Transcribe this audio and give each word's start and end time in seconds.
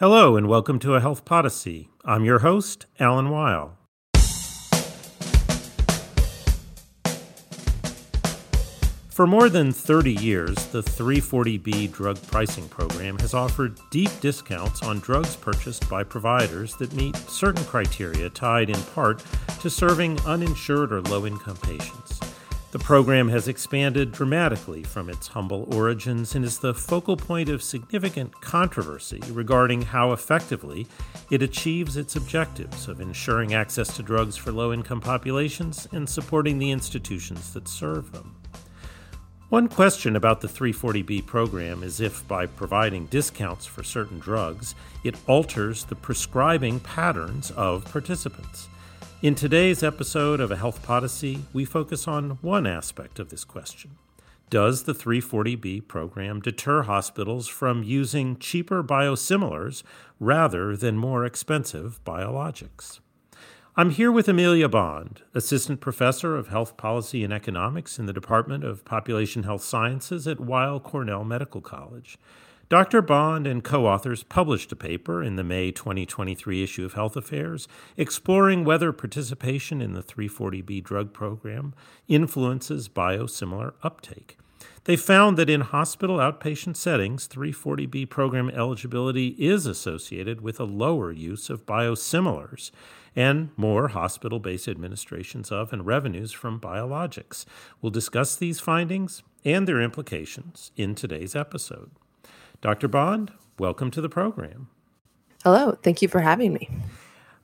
Hello, 0.00 0.34
and 0.34 0.48
welcome 0.48 0.78
to 0.78 0.94
A 0.94 1.00
Health 1.02 1.26
Podyssey. 1.26 1.90
I'm 2.06 2.24
your 2.24 2.38
host, 2.38 2.86
Alan 2.98 3.28
Weil. 3.28 3.76
For 9.10 9.26
more 9.26 9.50
than 9.50 9.72
30 9.72 10.14
years, 10.14 10.56
the 10.68 10.82
340B 10.82 11.92
drug 11.92 12.16
pricing 12.28 12.66
program 12.70 13.18
has 13.18 13.34
offered 13.34 13.78
deep 13.90 14.10
discounts 14.22 14.82
on 14.82 15.00
drugs 15.00 15.36
purchased 15.36 15.86
by 15.90 16.02
providers 16.02 16.74
that 16.76 16.94
meet 16.94 17.14
certain 17.16 17.62
criteria 17.64 18.30
tied 18.30 18.70
in 18.70 18.82
part 18.94 19.22
to 19.60 19.68
serving 19.68 20.18
uninsured 20.20 20.94
or 20.94 21.02
low 21.02 21.26
income 21.26 21.58
patients. 21.58 22.20
The 22.72 22.78
program 22.78 23.30
has 23.30 23.48
expanded 23.48 24.12
dramatically 24.12 24.84
from 24.84 25.10
its 25.10 25.26
humble 25.26 25.66
origins 25.74 26.36
and 26.36 26.44
is 26.44 26.60
the 26.60 26.72
focal 26.72 27.16
point 27.16 27.48
of 27.48 27.64
significant 27.64 28.40
controversy 28.40 29.20
regarding 29.32 29.82
how 29.82 30.12
effectively 30.12 30.86
it 31.32 31.42
achieves 31.42 31.96
its 31.96 32.14
objectives 32.14 32.86
of 32.86 33.00
ensuring 33.00 33.54
access 33.54 33.96
to 33.96 34.04
drugs 34.04 34.36
for 34.36 34.52
low 34.52 34.72
income 34.72 35.00
populations 35.00 35.88
and 35.90 36.08
supporting 36.08 36.60
the 36.60 36.70
institutions 36.70 37.52
that 37.54 37.66
serve 37.66 38.12
them. 38.12 38.36
One 39.48 39.66
question 39.66 40.14
about 40.14 40.40
the 40.40 40.46
340B 40.46 41.26
program 41.26 41.82
is 41.82 42.00
if, 42.00 42.26
by 42.28 42.46
providing 42.46 43.06
discounts 43.06 43.66
for 43.66 43.82
certain 43.82 44.20
drugs, 44.20 44.76
it 45.02 45.16
alters 45.26 45.82
the 45.82 45.96
prescribing 45.96 46.78
patterns 46.78 47.50
of 47.50 47.84
participants. 47.86 48.68
In 49.22 49.34
today's 49.34 49.82
episode 49.82 50.40
of 50.40 50.50
A 50.50 50.56
Health 50.56 50.82
Podyssey, 50.82 51.44
we 51.52 51.66
focus 51.66 52.08
on 52.08 52.38
one 52.40 52.66
aspect 52.66 53.18
of 53.18 53.28
this 53.28 53.44
question. 53.44 53.98
Does 54.48 54.84
the 54.84 54.94
340B 54.94 55.86
program 55.86 56.40
deter 56.40 56.84
hospitals 56.84 57.46
from 57.46 57.82
using 57.82 58.38
cheaper 58.38 58.82
biosimilars 58.82 59.82
rather 60.18 60.74
than 60.74 60.96
more 60.96 61.26
expensive 61.26 62.00
biologics? 62.02 63.00
I'm 63.76 63.90
here 63.90 64.10
with 64.10 64.26
Amelia 64.26 64.70
Bond, 64.70 65.20
Assistant 65.34 65.82
Professor 65.82 66.34
of 66.34 66.48
Health 66.48 66.78
Policy 66.78 67.22
and 67.22 67.30
Economics 67.30 67.98
in 67.98 68.06
the 68.06 68.14
Department 68.14 68.64
of 68.64 68.86
Population 68.86 69.42
Health 69.42 69.62
Sciences 69.62 70.26
at 70.26 70.40
Weill 70.40 70.80
Cornell 70.80 71.24
Medical 71.24 71.60
College. 71.60 72.18
Dr. 72.70 73.02
Bond 73.02 73.48
and 73.48 73.64
co 73.64 73.84
authors 73.84 74.22
published 74.22 74.70
a 74.70 74.76
paper 74.76 75.24
in 75.24 75.34
the 75.34 75.42
May 75.42 75.72
2023 75.72 76.62
issue 76.62 76.84
of 76.84 76.92
Health 76.92 77.16
Affairs 77.16 77.66
exploring 77.96 78.64
whether 78.64 78.92
participation 78.92 79.82
in 79.82 79.94
the 79.94 80.04
340B 80.04 80.84
drug 80.84 81.12
program 81.12 81.74
influences 82.06 82.88
biosimilar 82.88 83.72
uptake. 83.82 84.38
They 84.84 84.94
found 84.94 85.36
that 85.36 85.50
in 85.50 85.62
hospital 85.62 86.18
outpatient 86.18 86.76
settings, 86.76 87.26
340B 87.26 88.08
program 88.08 88.48
eligibility 88.50 89.34
is 89.36 89.66
associated 89.66 90.40
with 90.40 90.60
a 90.60 90.64
lower 90.64 91.10
use 91.10 91.50
of 91.50 91.66
biosimilars 91.66 92.70
and 93.16 93.50
more 93.56 93.88
hospital 93.88 94.38
based 94.38 94.68
administrations 94.68 95.50
of 95.50 95.72
and 95.72 95.86
revenues 95.86 96.30
from 96.30 96.60
biologics. 96.60 97.46
We'll 97.82 97.90
discuss 97.90 98.36
these 98.36 98.60
findings 98.60 99.24
and 99.44 99.66
their 99.66 99.80
implications 99.80 100.70
in 100.76 100.94
today's 100.94 101.34
episode. 101.34 101.90
Dr. 102.60 102.88
Bond, 102.88 103.32
welcome 103.58 103.90
to 103.90 104.02
the 104.02 104.10
program. 104.10 104.68
Hello, 105.44 105.78
thank 105.82 106.02
you 106.02 106.08
for 106.08 106.20
having 106.20 106.52
me. 106.52 106.68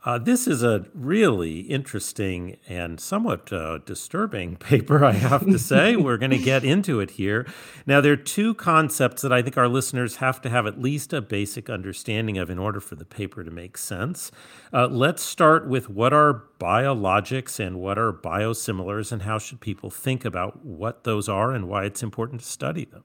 Uh, 0.05 0.19
this 0.19 0.47
is 0.47 0.62
a 0.62 0.86
really 0.95 1.61
interesting 1.61 2.59
and 2.69 3.00
somewhat 3.00 3.50
uh, 3.53 3.78
disturbing 3.78 4.56
paper, 4.59 5.05
I 5.05 5.12
have 5.12 5.47
to 5.47 5.59
say. 5.59 5.97
We're 5.97 6.19
going 6.19 6.31
to 6.33 6.39
get 6.39 6.64
into 6.64 7.00
it 7.00 7.12
here. 7.12 7.47
Now, 7.87 8.03
there 8.03 8.12
are 8.12 8.17
two 8.17 8.55
concepts 8.55 9.22
that 9.22 9.33
I 9.33 9.41
think 9.41 9.56
our 9.56 9.69
listeners 9.69 10.17
have 10.17 10.41
to 10.42 10.50
have 10.50 10.67
at 10.67 10.81
least 10.81 11.14
a 11.14 11.22
basic 11.22 11.70
understanding 11.70 12.37
of 12.37 12.50
in 12.50 12.59
order 12.59 12.78
for 12.78 12.94
the 12.94 13.06
paper 13.06 13.42
to 13.42 13.50
make 13.50 13.78
sense. 13.78 14.31
Uh, 14.70 14.87
let's 14.87 15.22
start 15.22 15.67
with 15.67 15.89
what 15.89 16.12
are 16.12 16.44
biologics 16.61 17.59
and 17.59 17.81
what 17.81 17.98
are 17.98 18.12
biosimilars, 18.12 19.11
and 19.11 19.22
how 19.22 19.39
should 19.39 19.61
people 19.61 19.89
think 19.91 20.26
about 20.26 20.65
what 20.65 21.05
those 21.05 21.26
are 21.26 21.53
and 21.53 21.69
why 21.69 21.84
it's 21.84 22.03
important 22.03 22.43
to 22.43 22.47
study 22.47 22.84
them? 22.84 23.03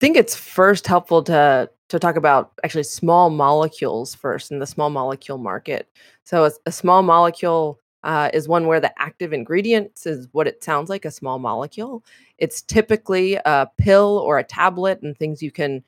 Think 0.00 0.16
it's 0.16 0.34
first 0.34 0.86
helpful 0.86 1.22
to 1.24 1.70
to 1.88 1.98
talk 1.98 2.16
about 2.16 2.52
actually 2.64 2.82
small 2.82 3.30
molecules 3.30 4.14
first 4.14 4.50
in 4.50 4.58
the 4.58 4.66
small 4.66 4.90
molecule 4.90 5.38
market. 5.38 5.88
So 6.24 6.44
a, 6.44 6.50
a 6.66 6.72
small 6.72 7.02
molecule 7.02 7.80
uh, 8.04 8.30
is 8.34 8.46
one 8.46 8.66
where 8.66 8.80
the 8.80 8.92
active 9.00 9.32
ingredients 9.32 10.06
is 10.06 10.28
what 10.32 10.46
it 10.46 10.62
sounds 10.62 10.90
like 10.90 11.06
a 11.06 11.10
small 11.10 11.38
molecule. 11.38 12.04
It's 12.36 12.60
typically 12.60 13.36
a 13.36 13.70
pill 13.78 14.22
or 14.24 14.38
a 14.38 14.44
tablet 14.44 15.00
and 15.02 15.16
things 15.16 15.42
you 15.42 15.50
can 15.50 15.82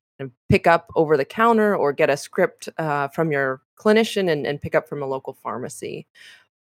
pick 0.48 0.66
up 0.66 0.90
over 0.96 1.16
the 1.16 1.24
counter 1.24 1.76
or 1.76 1.92
get 1.92 2.10
a 2.10 2.16
script 2.16 2.68
uh, 2.78 3.08
from 3.08 3.30
your 3.30 3.60
clinician 3.76 4.30
and, 4.30 4.46
and 4.46 4.60
pick 4.60 4.74
up 4.74 4.88
from 4.88 5.02
a 5.02 5.06
local 5.06 5.32
pharmacy. 5.32 6.06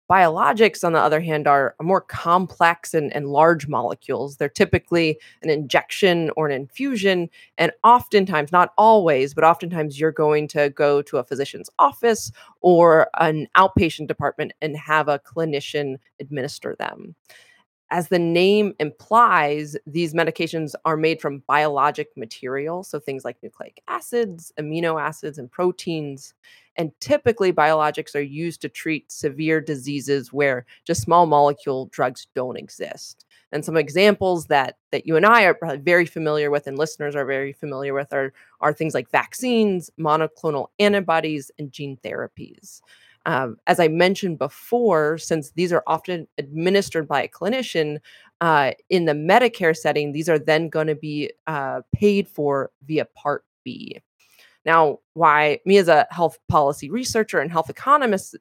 Biologics, 0.09 0.83
on 0.83 0.93
the 0.93 0.99
other 0.99 1.21
hand, 1.21 1.47
are 1.47 1.75
more 1.81 2.01
complex 2.01 2.95
and, 2.95 3.15
and, 3.15 3.27
large 3.27 3.67
molecules. 3.67 4.37
They're 4.37 4.49
typically 4.49 5.19
an 5.43 5.51
injection 5.51 6.31
or 6.35 6.47
an 6.47 6.51
infusion. 6.51 7.29
And 7.59 7.71
oftentimes, 7.83 8.51
not 8.51 8.73
always, 8.75 9.35
but 9.35 9.43
oftentimes, 9.43 9.99
you're 9.99 10.11
going 10.11 10.47
to 10.49 10.71
go 10.71 11.03
to 11.03 11.17
a 11.17 11.23
physician's 11.23 11.69
office 11.77 12.31
or 12.61 13.07
an 13.19 13.47
outpatient 13.55 14.07
department 14.07 14.53
and 14.61 14.75
have 14.75 15.07
a 15.07 15.19
clinician 15.19 15.97
administer 16.19 16.75
them 16.79 17.15
as 17.91 18.09
the 18.09 18.19
name 18.19 18.73
implies, 18.79 19.75
these 19.87 20.13
medications 20.13 20.73
are 20.85 20.95
made 20.97 21.19
from 21.19 21.43
biologic 21.47 22.09
material, 22.15 22.83
so 22.83 22.99
things 22.99 23.25
like 23.25 23.37
nucleic 23.41 23.81
acids, 23.87 24.53
amino 24.59 25.01
acids, 25.01 25.37
and 25.39 25.51
proteins. 25.51 26.33
And 26.75 26.91
typically, 26.99 27.51
biologics 27.51 28.15
are 28.15 28.21
used 28.21 28.61
to 28.61 28.69
treat 28.69 29.11
severe 29.11 29.59
diseases 29.59 30.31
where 30.31 30.65
just 30.85 31.01
small 31.01 31.25
molecule 31.25 31.87
drugs 31.87 32.27
don't 32.35 32.57
exist. 32.57 33.25
And 33.51 33.65
some 33.65 33.75
examples 33.75 34.45
that 34.45 34.77
that 34.91 35.07
you 35.07 35.15
and 35.15 35.25
I 35.25 35.43
are 35.43 35.55
probably 35.55 35.79
very 35.79 36.05
familiar 36.05 36.51
with, 36.51 36.67
and 36.67 36.77
listeners 36.77 37.15
are 37.15 37.25
very 37.25 37.53
familiar 37.53 37.95
with, 37.95 38.13
are 38.13 38.31
are 38.61 38.71
things 38.71 38.93
like 38.93 39.09
vaccines, 39.09 39.89
monoclonal 39.99 40.67
antibodies, 40.77 41.49
and 41.57 41.71
gene 41.71 41.97
therapies. 42.03 42.81
Um, 43.25 43.57
as 43.67 43.79
I 43.79 43.87
mentioned 43.87 44.39
before, 44.39 45.17
since 45.17 45.51
these 45.51 45.73
are 45.73 45.83
often 45.87 46.27
administered 46.37 47.07
by 47.07 47.23
a 47.23 47.27
clinician 47.27 47.99
uh, 48.41 48.71
in 48.89 49.05
the 49.05 49.13
Medicare 49.13 49.75
setting, 49.75 50.11
these 50.11 50.29
are 50.29 50.39
then 50.39 50.69
going 50.69 50.87
to 50.87 50.95
be 50.95 51.31
uh, 51.47 51.81
paid 51.93 52.27
for 52.27 52.71
via 52.85 53.05
Part 53.05 53.43
B. 53.63 54.01
Now, 54.65 54.99
why 55.13 55.59
me 55.65 55.77
as 55.77 55.87
a 55.87 56.07
health 56.11 56.37
policy 56.47 56.89
researcher 56.89 57.39
and 57.39 57.51
health 57.51 57.69
economist 57.69 58.35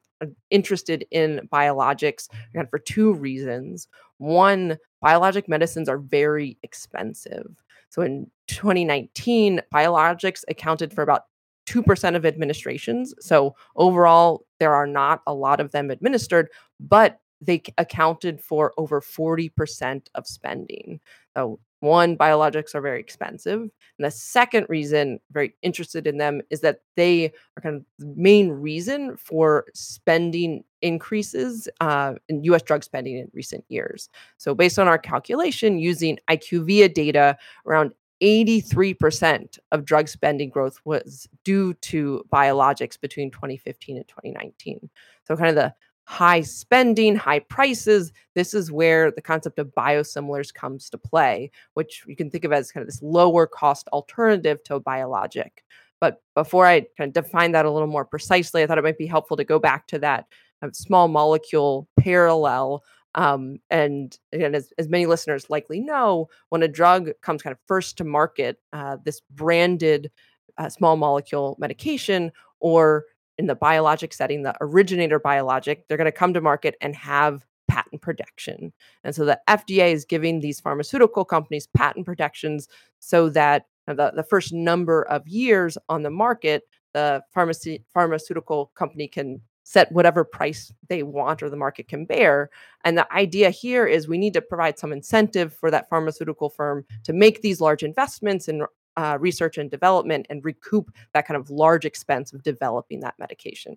interested 0.50 1.06
in 1.10 1.48
biologics 1.52 2.28
again 2.50 2.66
for 2.70 2.78
two 2.78 3.14
reasons. 3.14 3.88
One, 4.18 4.78
biologic 5.00 5.48
medicines 5.48 5.88
are 5.88 5.98
very 5.98 6.58
expensive. 6.62 7.46
So 7.90 8.02
in 8.02 8.30
2019, 8.48 9.62
biologics 9.72 10.44
accounted 10.48 10.92
for 10.92 11.02
about 11.02 11.24
2% 11.68 12.16
of 12.16 12.24
administrations. 12.24 13.14
So 13.20 13.54
overall, 13.76 14.46
there 14.58 14.74
are 14.74 14.86
not 14.86 15.22
a 15.26 15.34
lot 15.34 15.60
of 15.60 15.72
them 15.72 15.90
administered, 15.90 16.48
but 16.80 17.20
they 17.40 17.62
accounted 17.76 18.40
for 18.40 18.72
over 18.76 19.00
40% 19.00 20.08
of 20.14 20.26
spending. 20.26 21.00
So, 21.36 21.60
one, 21.80 22.16
biologics 22.16 22.74
are 22.74 22.80
very 22.80 22.98
expensive. 22.98 23.60
And 23.60 23.70
the 24.00 24.10
second 24.10 24.66
reason, 24.68 25.20
very 25.30 25.54
interested 25.62 26.08
in 26.08 26.18
them, 26.18 26.42
is 26.50 26.60
that 26.62 26.80
they 26.96 27.26
are 27.56 27.60
kind 27.62 27.76
of 27.76 27.84
the 28.00 28.12
main 28.16 28.50
reason 28.50 29.16
for 29.16 29.66
spending 29.74 30.64
increases 30.82 31.68
uh, 31.80 32.14
in 32.28 32.42
US 32.44 32.62
drug 32.62 32.82
spending 32.82 33.18
in 33.18 33.30
recent 33.32 33.64
years. 33.68 34.08
So, 34.38 34.56
based 34.56 34.80
on 34.80 34.88
our 34.88 34.98
calculation 34.98 35.78
using 35.78 36.18
IQVIA 36.28 36.92
data, 36.92 37.38
around 37.64 37.92
83% 38.22 39.58
of 39.72 39.84
drug 39.84 40.08
spending 40.08 40.50
growth 40.50 40.78
was 40.84 41.28
due 41.44 41.74
to 41.74 42.24
biologics 42.32 43.00
between 43.00 43.30
2015 43.30 43.96
and 43.96 44.08
2019. 44.08 44.90
So, 45.24 45.36
kind 45.36 45.48
of 45.48 45.54
the 45.54 45.74
high 46.04 46.40
spending, 46.40 47.14
high 47.14 47.38
prices, 47.38 48.12
this 48.34 48.54
is 48.54 48.72
where 48.72 49.10
the 49.10 49.20
concept 49.20 49.58
of 49.58 49.74
biosimilars 49.76 50.52
comes 50.54 50.88
to 50.88 50.96
play, 50.96 51.50
which 51.74 52.02
you 52.06 52.16
can 52.16 52.30
think 52.30 52.44
of 52.44 52.52
as 52.52 52.72
kind 52.72 52.82
of 52.82 52.88
this 52.88 53.02
lower 53.02 53.46
cost 53.46 53.88
alternative 53.88 54.64
to 54.64 54.76
a 54.76 54.80
biologic. 54.80 55.64
But 56.00 56.22
before 56.34 56.64
I 56.66 56.86
kind 56.96 57.14
of 57.14 57.24
define 57.24 57.52
that 57.52 57.66
a 57.66 57.70
little 57.70 57.88
more 57.88 58.04
precisely, 58.06 58.62
I 58.62 58.66
thought 58.66 58.78
it 58.78 58.84
might 58.84 58.96
be 58.96 59.06
helpful 59.06 59.36
to 59.36 59.44
go 59.44 59.58
back 59.58 59.86
to 59.88 59.98
that 59.98 60.24
um, 60.62 60.72
small 60.72 61.08
molecule 61.08 61.86
parallel 61.98 62.82
um, 63.14 63.58
and 63.70 64.16
again, 64.32 64.54
as, 64.54 64.72
as 64.78 64.88
many 64.88 65.06
listeners 65.06 65.50
likely 65.50 65.80
know, 65.80 66.28
when 66.50 66.62
a 66.62 66.68
drug 66.68 67.10
comes 67.22 67.42
kind 67.42 67.52
of 67.52 67.58
first 67.66 67.96
to 67.98 68.04
market, 68.04 68.58
uh, 68.72 68.96
this 69.04 69.20
branded 69.30 70.10
uh, 70.58 70.68
small 70.68 70.96
molecule 70.96 71.56
medication, 71.58 72.32
or 72.60 73.04
in 73.38 73.46
the 73.46 73.54
biologic 73.54 74.12
setting, 74.12 74.42
the 74.42 74.54
originator 74.60 75.18
biologic, 75.18 75.86
they're 75.88 75.96
going 75.96 76.06
to 76.06 76.12
come 76.12 76.34
to 76.34 76.40
market 76.40 76.74
and 76.80 76.94
have 76.96 77.46
patent 77.68 78.02
protection. 78.02 78.72
And 79.04 79.14
so 79.14 79.24
the 79.24 79.40
FDA 79.48 79.92
is 79.92 80.04
giving 80.04 80.40
these 80.40 80.60
pharmaceutical 80.60 81.24
companies 81.24 81.68
patent 81.68 82.06
protections 82.06 82.66
so 82.98 83.28
that 83.30 83.66
the, 83.86 84.12
the 84.14 84.24
first 84.24 84.52
number 84.52 85.02
of 85.04 85.26
years 85.28 85.78
on 85.88 86.02
the 86.02 86.10
market, 86.10 86.64
the 86.94 87.22
pharmacy 87.32 87.84
pharmaceutical 87.92 88.72
company 88.74 89.06
can 89.06 89.40
set 89.68 89.92
whatever 89.92 90.24
price 90.24 90.72
they 90.88 91.02
want 91.02 91.42
or 91.42 91.50
the 91.50 91.56
market 91.56 91.88
can 91.88 92.06
bear. 92.06 92.48
And 92.84 92.96
the 92.96 93.12
idea 93.12 93.50
here 93.50 93.86
is 93.86 94.08
we 94.08 94.16
need 94.16 94.32
to 94.32 94.40
provide 94.40 94.78
some 94.78 94.94
incentive 94.94 95.52
for 95.52 95.70
that 95.70 95.90
pharmaceutical 95.90 96.48
firm 96.48 96.86
to 97.04 97.12
make 97.12 97.42
these 97.42 97.60
large 97.60 97.82
investments 97.82 98.48
in 98.48 98.64
uh, 98.96 99.18
research 99.20 99.58
and 99.58 99.70
development 99.70 100.24
and 100.30 100.42
recoup 100.42 100.90
that 101.12 101.26
kind 101.26 101.38
of 101.38 101.50
large 101.50 101.84
expense 101.84 102.32
of 102.32 102.42
developing 102.42 103.00
that 103.00 103.18
medication. 103.18 103.76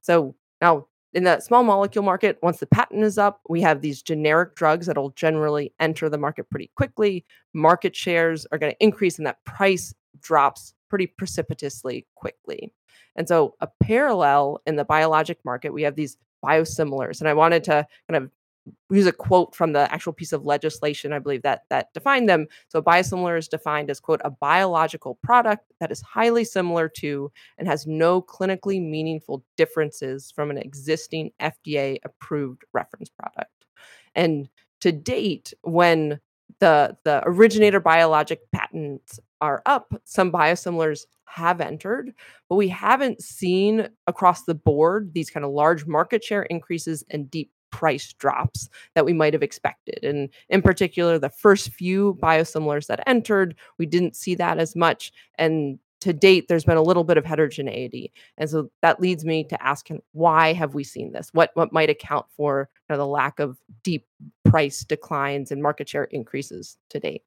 So 0.00 0.34
now 0.60 0.88
in 1.12 1.22
the 1.22 1.38
small 1.38 1.62
molecule 1.62 2.02
market, 2.04 2.38
once 2.42 2.58
the 2.58 2.66
patent 2.66 3.04
is 3.04 3.16
up, 3.16 3.40
we 3.48 3.60
have 3.60 3.80
these 3.80 4.02
generic 4.02 4.56
drugs 4.56 4.86
that'll 4.86 5.10
generally 5.10 5.72
enter 5.78 6.08
the 6.08 6.18
market 6.18 6.50
pretty 6.50 6.72
quickly. 6.74 7.24
Market 7.54 7.94
shares 7.94 8.44
are 8.50 8.58
going 8.58 8.72
to 8.72 8.84
increase 8.84 9.18
and 9.18 9.26
that 9.28 9.44
price 9.44 9.94
drops 10.20 10.74
pretty 10.88 11.06
precipitously 11.06 12.06
quickly. 12.14 12.72
And 13.16 13.28
so, 13.28 13.54
a 13.60 13.68
parallel 13.82 14.60
in 14.66 14.76
the 14.76 14.84
biologic 14.84 15.38
market, 15.44 15.72
we 15.72 15.82
have 15.82 15.96
these 15.96 16.16
biosimilars. 16.44 17.20
And 17.20 17.28
I 17.28 17.34
wanted 17.34 17.64
to 17.64 17.86
kind 18.08 18.24
of 18.24 18.30
use 18.90 19.06
a 19.06 19.12
quote 19.12 19.54
from 19.54 19.72
the 19.72 19.90
actual 19.92 20.12
piece 20.12 20.32
of 20.32 20.44
legislation 20.44 21.12
i 21.12 21.18
believe 21.18 21.42
that 21.42 21.62
that 21.70 21.92
defined 21.94 22.28
them 22.28 22.46
so 22.68 22.82
biosimilar 22.82 23.38
is 23.38 23.48
defined 23.48 23.90
as 23.90 24.00
quote 24.00 24.20
a 24.24 24.30
biological 24.30 25.18
product 25.22 25.72
that 25.80 25.90
is 25.90 26.00
highly 26.02 26.44
similar 26.44 26.88
to 26.88 27.30
and 27.56 27.66
has 27.66 27.86
no 27.86 28.20
clinically 28.20 28.82
meaningful 28.82 29.44
differences 29.56 30.30
from 30.34 30.50
an 30.50 30.58
existing 30.58 31.30
fda 31.40 31.98
approved 32.04 32.62
reference 32.72 33.08
product 33.08 33.64
and 34.14 34.48
to 34.80 34.92
date 34.92 35.52
when 35.62 36.20
the 36.60 36.96
the 37.04 37.22
originator 37.24 37.80
biologic 37.80 38.40
patents 38.52 39.20
are 39.40 39.62
up 39.66 39.94
some 40.04 40.32
biosimilars 40.32 41.06
have 41.24 41.60
entered, 41.60 42.12
but 42.48 42.56
we 42.56 42.68
haven't 42.68 43.22
seen 43.22 43.88
across 44.06 44.44
the 44.44 44.54
board 44.54 45.12
these 45.12 45.30
kind 45.30 45.44
of 45.44 45.52
large 45.52 45.86
market 45.86 46.24
share 46.24 46.42
increases 46.44 47.04
and 47.10 47.30
deep 47.30 47.52
price 47.70 48.14
drops 48.14 48.68
that 48.94 49.04
we 49.04 49.12
might 49.12 49.34
have 49.34 49.42
expected. 49.42 50.02
And 50.02 50.30
in 50.48 50.62
particular, 50.62 51.18
the 51.18 51.28
first 51.28 51.70
few 51.70 52.18
biosimilars 52.22 52.86
that 52.86 53.06
entered, 53.06 53.54
we 53.78 53.86
didn't 53.86 54.16
see 54.16 54.34
that 54.36 54.58
as 54.58 54.74
much. 54.74 55.12
And 55.36 55.78
to 56.00 56.12
date, 56.12 56.46
there's 56.48 56.64
been 56.64 56.76
a 56.76 56.82
little 56.82 57.04
bit 57.04 57.18
of 57.18 57.24
heterogeneity. 57.24 58.12
And 58.36 58.48
so 58.48 58.70
that 58.82 59.00
leads 59.00 59.24
me 59.24 59.44
to 59.44 59.62
ask 59.62 59.88
why 60.12 60.52
have 60.52 60.74
we 60.74 60.84
seen 60.84 61.12
this? 61.12 61.30
What 61.32 61.50
what 61.54 61.72
might 61.72 61.90
account 61.90 62.26
for 62.36 62.70
you 62.88 62.94
know, 62.94 62.98
the 62.98 63.06
lack 63.06 63.40
of 63.40 63.58
deep 63.82 64.06
price 64.44 64.84
declines 64.84 65.50
and 65.50 65.62
market 65.62 65.88
share 65.88 66.04
increases 66.04 66.78
to 66.90 67.00
date? 67.00 67.22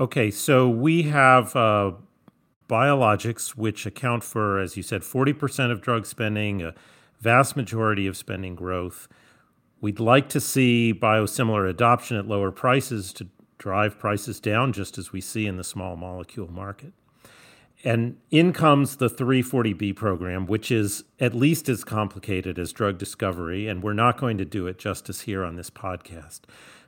Okay, 0.00 0.30
so 0.30 0.68
we 0.68 1.02
have 1.04 1.54
uh, 1.54 1.92
biologics, 2.68 3.50
which 3.50 3.84
account 3.84 4.24
for, 4.24 4.58
as 4.58 4.76
you 4.76 4.82
said, 4.82 5.02
40% 5.02 5.70
of 5.70 5.82
drug 5.82 6.06
spending, 6.06 6.62
a 6.62 6.74
vast 7.20 7.56
majority 7.56 8.06
of 8.06 8.16
spending 8.16 8.54
growth. 8.54 9.06
We'd 9.82 10.00
like 10.00 10.28
to 10.30 10.40
see 10.40 10.94
biosimilar 10.94 11.68
adoption 11.68 12.16
at 12.16 12.26
lower 12.26 12.50
prices 12.50 13.12
to 13.14 13.28
drive 13.58 13.98
prices 13.98 14.40
down, 14.40 14.72
just 14.72 14.96
as 14.96 15.12
we 15.12 15.20
see 15.20 15.46
in 15.46 15.56
the 15.56 15.64
small 15.64 15.96
molecule 15.96 16.50
market. 16.50 16.94
And 17.84 18.16
in 18.30 18.52
comes 18.52 18.96
the 18.96 19.08
340B 19.10 19.94
program, 19.94 20.46
which 20.46 20.70
is 20.70 21.04
at 21.20 21.34
least 21.34 21.68
as 21.68 21.84
complicated 21.84 22.58
as 22.58 22.72
drug 22.72 22.96
discovery, 22.96 23.66
and 23.68 23.82
we're 23.82 23.92
not 23.92 24.18
going 24.18 24.38
to 24.38 24.44
do 24.44 24.68
it 24.68 24.78
justice 24.78 25.22
here 25.22 25.44
on 25.44 25.56
this 25.56 25.68
podcast. 25.68 26.40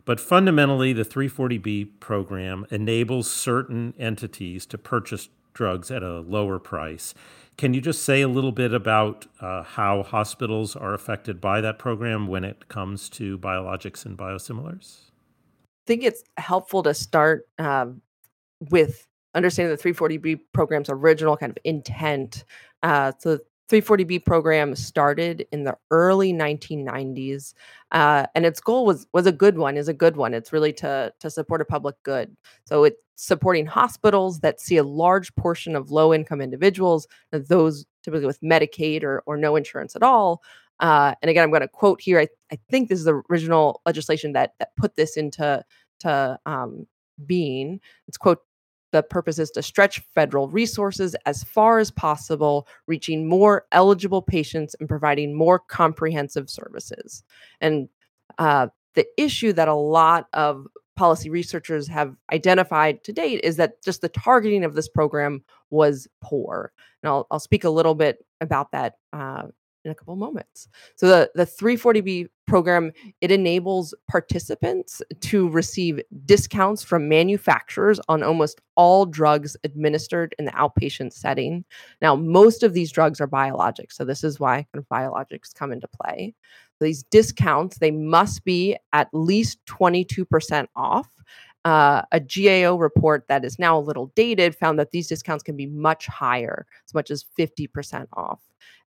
But 0.04 0.20
fundamentally, 0.20 0.92
the 0.92 1.04
340B 1.04 2.00
program 2.00 2.66
enables 2.70 3.30
certain 3.30 3.94
entities 3.98 4.66
to 4.66 4.78
purchase 4.78 5.28
drugs 5.54 5.90
at 5.90 6.02
a 6.02 6.20
lower 6.20 6.58
price. 6.58 7.14
Can 7.56 7.72
you 7.72 7.80
just 7.80 8.02
say 8.02 8.20
a 8.20 8.28
little 8.28 8.52
bit 8.52 8.74
about 8.74 9.26
uh, 9.40 9.62
how 9.62 10.02
hospitals 10.02 10.74
are 10.74 10.92
affected 10.92 11.40
by 11.40 11.60
that 11.60 11.78
program 11.78 12.26
when 12.26 12.44
it 12.44 12.68
comes 12.68 13.08
to 13.10 13.38
biologics 13.38 14.04
and 14.04 14.18
biosimilars? 14.18 15.10
I 15.60 15.86
think 15.86 16.02
it's 16.02 16.24
helpful 16.36 16.82
to 16.82 16.92
start 16.94 17.46
um, 17.58 18.02
with 18.60 19.06
understanding 19.34 19.76
the 19.76 19.82
340B 19.82 20.40
program's 20.52 20.90
original 20.90 21.36
kind 21.36 21.50
of 21.50 21.58
intent. 21.64 22.44
Uh, 22.82 23.12
so 23.18 23.38
340B 23.70 24.24
program 24.24 24.74
started 24.74 25.46
in 25.50 25.64
the 25.64 25.76
early 25.90 26.32
1990s, 26.32 27.54
uh, 27.92 28.26
and 28.34 28.44
its 28.44 28.60
goal 28.60 28.84
was 28.84 29.06
was 29.12 29.26
a 29.26 29.32
good 29.32 29.56
one. 29.56 29.76
is 29.76 29.88
a 29.88 29.94
good 29.94 30.16
one. 30.16 30.34
It's 30.34 30.52
really 30.52 30.72
to 30.74 31.12
to 31.20 31.30
support 31.30 31.60
a 31.60 31.64
public 31.64 31.96
good. 32.02 32.36
So 32.64 32.84
it's 32.84 33.00
supporting 33.16 33.66
hospitals 33.66 34.40
that 34.40 34.60
see 34.60 34.76
a 34.76 34.82
large 34.84 35.34
portion 35.36 35.76
of 35.76 35.90
low 35.90 36.12
income 36.12 36.40
individuals, 36.40 37.06
those 37.30 37.86
typically 38.02 38.26
with 38.26 38.40
Medicaid 38.40 39.02
or 39.02 39.22
or 39.26 39.36
no 39.36 39.56
insurance 39.56 39.96
at 39.96 40.02
all. 40.02 40.42
Uh, 40.80 41.14
and 41.22 41.30
again, 41.30 41.44
I'm 41.44 41.50
going 41.50 41.62
to 41.62 41.68
quote 41.68 42.00
here. 42.00 42.18
I, 42.18 42.28
I 42.52 42.58
think 42.70 42.88
this 42.88 42.98
is 42.98 43.04
the 43.04 43.22
original 43.30 43.80
legislation 43.86 44.32
that 44.32 44.54
that 44.58 44.76
put 44.76 44.96
this 44.96 45.16
into 45.16 45.64
to 46.00 46.38
um, 46.46 46.86
being. 47.26 47.80
It's 48.08 48.18
quote 48.18 48.40
the 48.94 49.02
purpose 49.02 49.40
is 49.40 49.50
to 49.50 49.62
stretch 49.62 50.00
federal 50.14 50.48
resources 50.48 51.16
as 51.26 51.42
far 51.42 51.80
as 51.80 51.90
possible, 51.90 52.68
reaching 52.86 53.28
more 53.28 53.66
eligible 53.72 54.22
patients 54.22 54.76
and 54.78 54.88
providing 54.88 55.34
more 55.34 55.58
comprehensive 55.58 56.48
services. 56.48 57.24
And 57.60 57.88
uh, 58.38 58.68
the 58.94 59.04
issue 59.18 59.52
that 59.54 59.66
a 59.66 59.74
lot 59.74 60.28
of 60.32 60.68
policy 60.94 61.28
researchers 61.28 61.88
have 61.88 62.14
identified 62.32 63.02
to 63.02 63.12
date 63.12 63.40
is 63.42 63.56
that 63.56 63.82
just 63.82 64.00
the 64.00 64.08
targeting 64.08 64.62
of 64.62 64.74
this 64.74 64.88
program 64.88 65.42
was 65.70 66.06
poor. 66.22 66.70
And 67.02 67.10
I'll, 67.10 67.26
I'll 67.32 67.40
speak 67.40 67.64
a 67.64 67.70
little 67.70 67.96
bit 67.96 68.24
about 68.40 68.70
that 68.70 68.94
uh, 69.12 69.48
in 69.84 69.90
a 69.90 69.94
couple 69.94 70.16
moments. 70.16 70.68
So 70.96 71.06
the 71.06 71.30
the 71.34 71.46
340B 71.46 72.28
program 72.46 72.92
it 73.20 73.30
enables 73.30 73.94
participants 74.08 75.02
to 75.20 75.48
receive 75.48 76.00
discounts 76.24 76.82
from 76.82 77.08
manufacturers 77.08 78.00
on 78.08 78.22
almost 78.22 78.60
all 78.76 79.06
drugs 79.06 79.56
administered 79.64 80.34
in 80.38 80.44
the 80.44 80.52
outpatient 80.52 81.12
setting. 81.12 81.64
Now, 82.02 82.14
most 82.14 82.62
of 82.62 82.74
these 82.74 82.92
drugs 82.92 83.20
are 83.20 83.28
biologics, 83.28 83.92
so 83.92 84.04
this 84.04 84.24
is 84.24 84.40
why 84.40 84.66
biologics 84.92 85.54
come 85.54 85.72
into 85.72 85.88
play. 85.88 86.34
These 86.80 87.04
discounts 87.04 87.78
they 87.78 87.90
must 87.90 88.44
be 88.44 88.76
at 88.92 89.08
least 89.12 89.64
22% 89.66 90.66
off. 90.76 91.08
Uh, 91.64 92.02
a 92.12 92.20
GAO 92.20 92.76
report 92.76 93.24
that 93.28 93.42
is 93.42 93.58
now 93.58 93.78
a 93.78 93.80
little 93.80 94.12
dated 94.14 94.54
found 94.54 94.78
that 94.78 94.90
these 94.90 95.08
discounts 95.08 95.42
can 95.42 95.56
be 95.56 95.64
much 95.64 96.06
higher, 96.06 96.66
as 96.86 96.92
much 96.92 97.10
as 97.10 97.24
50% 97.38 98.06
off. 98.12 98.40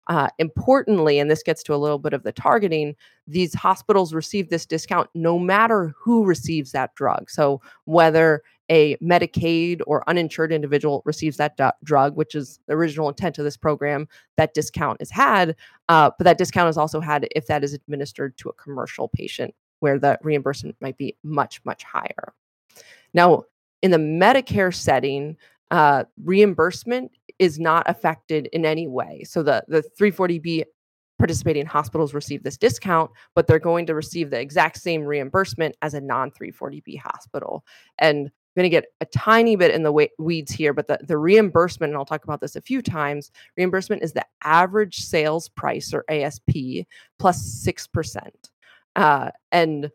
Uh, 0.07 0.29
importantly, 0.39 1.19
and 1.19 1.29
this 1.29 1.43
gets 1.43 1.61
to 1.63 1.75
a 1.75 1.77
little 1.77 1.99
bit 1.99 2.13
of 2.13 2.23
the 2.23 2.31
targeting, 2.31 2.95
these 3.27 3.53
hospitals 3.53 4.13
receive 4.13 4.49
this 4.49 4.65
discount 4.65 5.09
no 5.13 5.37
matter 5.37 5.93
who 5.99 6.25
receives 6.25 6.71
that 6.71 6.95
drug. 6.95 7.29
So, 7.29 7.61
whether 7.85 8.41
a 8.69 8.95
Medicaid 8.97 9.81
or 9.85 10.07
uninsured 10.09 10.51
individual 10.51 11.01
receives 11.05 11.37
that 11.37 11.57
drug, 11.83 12.15
which 12.15 12.35
is 12.35 12.59
the 12.67 12.73
original 12.73 13.09
intent 13.09 13.37
of 13.37 13.45
this 13.45 13.57
program, 13.57 14.07
that 14.37 14.53
discount 14.53 15.01
is 15.01 15.11
had. 15.11 15.55
Uh, 15.89 16.11
but 16.17 16.23
that 16.23 16.37
discount 16.37 16.69
is 16.69 16.77
also 16.77 16.99
had 16.99 17.27
if 17.35 17.47
that 17.47 17.63
is 17.63 17.73
administered 17.73 18.37
to 18.37 18.49
a 18.49 18.53
commercial 18.53 19.09
patient, 19.09 19.53
where 19.79 19.99
the 19.99 20.17
reimbursement 20.21 20.75
might 20.81 20.97
be 20.97 21.15
much, 21.23 21.61
much 21.65 21.83
higher. 21.83 22.33
Now, 23.13 23.43
in 23.81 23.91
the 23.91 23.97
Medicare 23.97 24.73
setting, 24.73 25.37
uh, 25.71 26.05
reimbursement 26.23 27.11
is 27.39 27.59
not 27.59 27.87
affected 27.87 28.47
in 28.53 28.65
any 28.65 28.87
way. 28.87 29.23
So 29.25 29.43
the 29.43 29.63
the 29.67 29.83
340B 29.99 30.63
participating 31.17 31.65
hospitals 31.65 32.13
receive 32.13 32.43
this 32.43 32.57
discount, 32.57 33.11
but 33.35 33.47
they're 33.47 33.59
going 33.59 33.85
to 33.87 33.95
receive 33.95 34.29
the 34.29 34.39
exact 34.39 34.77
same 34.77 35.03
reimbursement 35.03 35.75
as 35.81 35.93
a 35.93 36.01
non 36.01 36.31
340B 36.31 36.99
hospital. 36.99 37.65
And 37.97 38.27
I'm 38.27 38.61
going 38.61 38.63
to 38.63 38.69
get 38.69 38.85
a 39.01 39.05
tiny 39.05 39.55
bit 39.55 39.73
in 39.73 39.83
the 39.83 40.09
weeds 40.17 40.51
here, 40.51 40.73
but 40.73 40.87
the, 40.87 40.99
the 41.03 41.17
reimbursement, 41.17 41.91
and 41.91 41.97
I'll 41.97 42.05
talk 42.05 42.23
about 42.23 42.41
this 42.41 42.55
a 42.55 42.61
few 42.61 42.81
times, 42.81 43.31
reimbursement 43.55 44.01
is 44.01 44.13
the 44.13 44.25
average 44.43 44.97
sales 44.97 45.49
price 45.49 45.93
or 45.93 46.03
ASP 46.09 46.85
plus 47.19 47.65
6%. 47.65 48.29
Uh, 48.95 49.29
and 49.51 49.91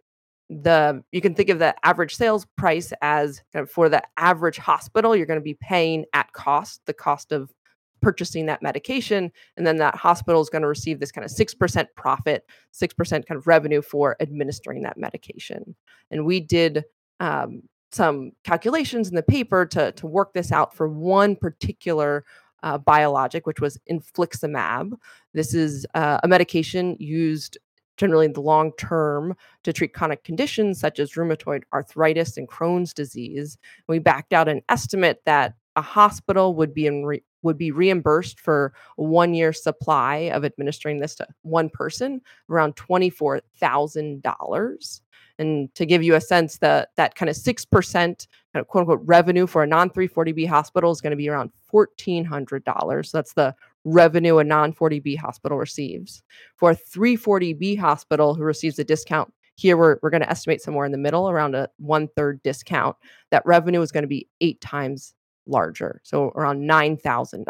the 0.60 1.02
you 1.12 1.20
can 1.20 1.34
think 1.34 1.48
of 1.48 1.58
the 1.58 1.74
average 1.84 2.14
sales 2.16 2.46
price 2.56 2.92
as 3.00 3.42
kind 3.52 3.62
of 3.62 3.70
for 3.70 3.88
the 3.88 4.02
average 4.16 4.58
hospital 4.58 5.16
you're 5.16 5.26
going 5.26 5.40
to 5.40 5.44
be 5.44 5.54
paying 5.54 6.04
at 6.12 6.32
cost 6.32 6.80
the 6.86 6.92
cost 6.92 7.32
of 7.32 7.52
purchasing 8.00 8.46
that 8.46 8.62
medication 8.62 9.30
and 9.56 9.66
then 9.66 9.76
that 9.76 9.94
hospital 9.94 10.40
is 10.40 10.50
going 10.50 10.62
to 10.62 10.68
receive 10.68 10.98
this 10.98 11.12
kind 11.12 11.24
of 11.24 11.30
6% 11.30 11.86
profit 11.96 12.44
6% 12.74 13.10
kind 13.10 13.38
of 13.38 13.46
revenue 13.46 13.80
for 13.80 14.16
administering 14.20 14.82
that 14.82 14.98
medication 14.98 15.74
and 16.10 16.26
we 16.26 16.40
did 16.40 16.84
um, 17.20 17.62
some 17.92 18.32
calculations 18.42 19.08
in 19.08 19.14
the 19.14 19.22
paper 19.22 19.64
to, 19.66 19.92
to 19.92 20.06
work 20.06 20.32
this 20.32 20.50
out 20.50 20.74
for 20.74 20.88
one 20.88 21.36
particular 21.36 22.24
uh, 22.62 22.78
biologic, 22.78 23.46
which 23.46 23.60
was 23.60 23.78
infliximab. 23.90 24.92
This 25.34 25.54
is 25.54 25.86
uh, 25.94 26.18
a 26.22 26.28
medication 26.28 26.96
used 26.98 27.58
generally 28.02 28.26
in 28.26 28.32
the 28.32 28.40
long 28.40 28.72
term 28.78 29.36
to 29.62 29.72
treat 29.72 29.94
chronic 29.94 30.24
conditions 30.24 30.80
such 30.80 30.98
as 30.98 31.12
rheumatoid 31.12 31.62
arthritis 31.72 32.36
and 32.36 32.48
Crohn's 32.48 32.92
disease. 32.92 33.56
We 33.86 34.00
backed 34.00 34.32
out 34.32 34.48
an 34.48 34.62
estimate 34.68 35.22
that 35.24 35.54
a 35.76 35.82
hospital 35.82 36.56
would 36.56 36.74
be 36.74 36.88
in 36.88 37.04
re- 37.04 37.22
would 37.42 37.56
be 37.56 37.70
reimbursed 37.70 38.40
for 38.40 38.74
one 38.96 39.34
year 39.34 39.52
supply 39.52 40.16
of 40.34 40.44
administering 40.44 40.98
this 40.98 41.14
to 41.14 41.28
one 41.42 41.70
person 41.70 42.20
around 42.50 42.74
$24,000. 42.74 45.00
And 45.38 45.72
to 45.76 45.86
give 45.86 46.02
you 46.02 46.16
a 46.16 46.20
sense, 46.20 46.58
that 46.58 46.88
that 46.96 47.14
kind 47.14 47.30
of 47.30 47.36
6% 47.36 47.94
kind 47.94 48.26
of 48.54 48.66
quote 48.66 48.82
unquote 48.82 49.00
revenue 49.04 49.46
for 49.46 49.62
a 49.62 49.66
non 49.66 49.90
340B 49.90 50.48
hospital 50.48 50.90
is 50.90 51.00
going 51.00 51.12
to 51.12 51.16
be 51.16 51.28
around 51.28 51.52
$1,400. 51.72 53.06
So 53.06 53.18
that's 53.18 53.34
the 53.34 53.54
revenue 53.84 54.38
a 54.38 54.44
non 54.44 54.72
40B 54.72 55.18
hospital 55.18 55.58
receives. 55.58 56.22
For 56.56 56.70
a 56.70 56.76
340B 56.76 57.78
hospital 57.78 58.34
who 58.34 58.42
receives 58.42 58.78
a 58.78 58.84
discount, 58.84 59.32
here 59.56 59.76
we're, 59.76 59.98
we're 60.02 60.10
going 60.10 60.22
to 60.22 60.30
estimate 60.30 60.62
somewhere 60.62 60.86
in 60.86 60.92
the 60.92 60.98
middle 60.98 61.28
around 61.28 61.54
a 61.54 61.68
one 61.78 62.08
third 62.16 62.42
discount. 62.42 62.96
That 63.30 63.44
revenue 63.44 63.80
is 63.80 63.92
going 63.92 64.02
to 64.02 64.08
be 64.08 64.28
eight 64.40 64.60
times 64.60 65.14
larger, 65.46 66.00
so 66.04 66.28
around 66.28 66.68
$9,000. 66.68 67.44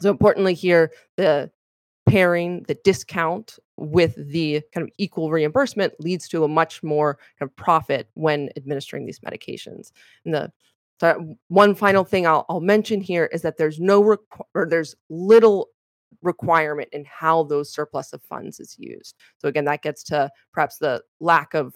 So, 0.00 0.10
importantly, 0.10 0.54
here, 0.54 0.92
the 1.16 1.50
pairing 2.06 2.64
the 2.68 2.78
discount 2.84 3.58
with 3.76 4.14
the 4.30 4.62
kind 4.72 4.86
of 4.86 4.92
equal 4.96 5.30
reimbursement 5.30 5.92
leads 5.98 6.28
to 6.28 6.44
a 6.44 6.48
much 6.48 6.82
more 6.82 7.18
kind 7.38 7.50
of 7.50 7.56
profit 7.56 8.08
when 8.14 8.48
administering 8.56 9.04
these 9.04 9.20
medications. 9.20 9.90
And 10.24 10.32
the 10.32 10.52
so 11.00 11.36
one 11.48 11.74
final 11.74 12.04
thing 12.04 12.26
I'll, 12.26 12.46
I'll 12.48 12.60
mention 12.60 13.00
here 13.00 13.26
is 13.32 13.42
that 13.42 13.58
there's 13.58 13.78
no 13.78 14.02
requ- 14.02 14.46
or 14.54 14.66
there's 14.66 14.94
little 15.10 15.68
requirement 16.22 16.88
in 16.92 17.04
how 17.04 17.44
those 17.44 17.72
surplus 17.72 18.12
of 18.12 18.22
funds 18.22 18.60
is 18.60 18.76
used. 18.78 19.14
So 19.38 19.48
again, 19.48 19.66
that 19.66 19.82
gets 19.82 20.02
to 20.04 20.30
perhaps 20.52 20.78
the 20.78 21.02
lack 21.20 21.54
of 21.54 21.74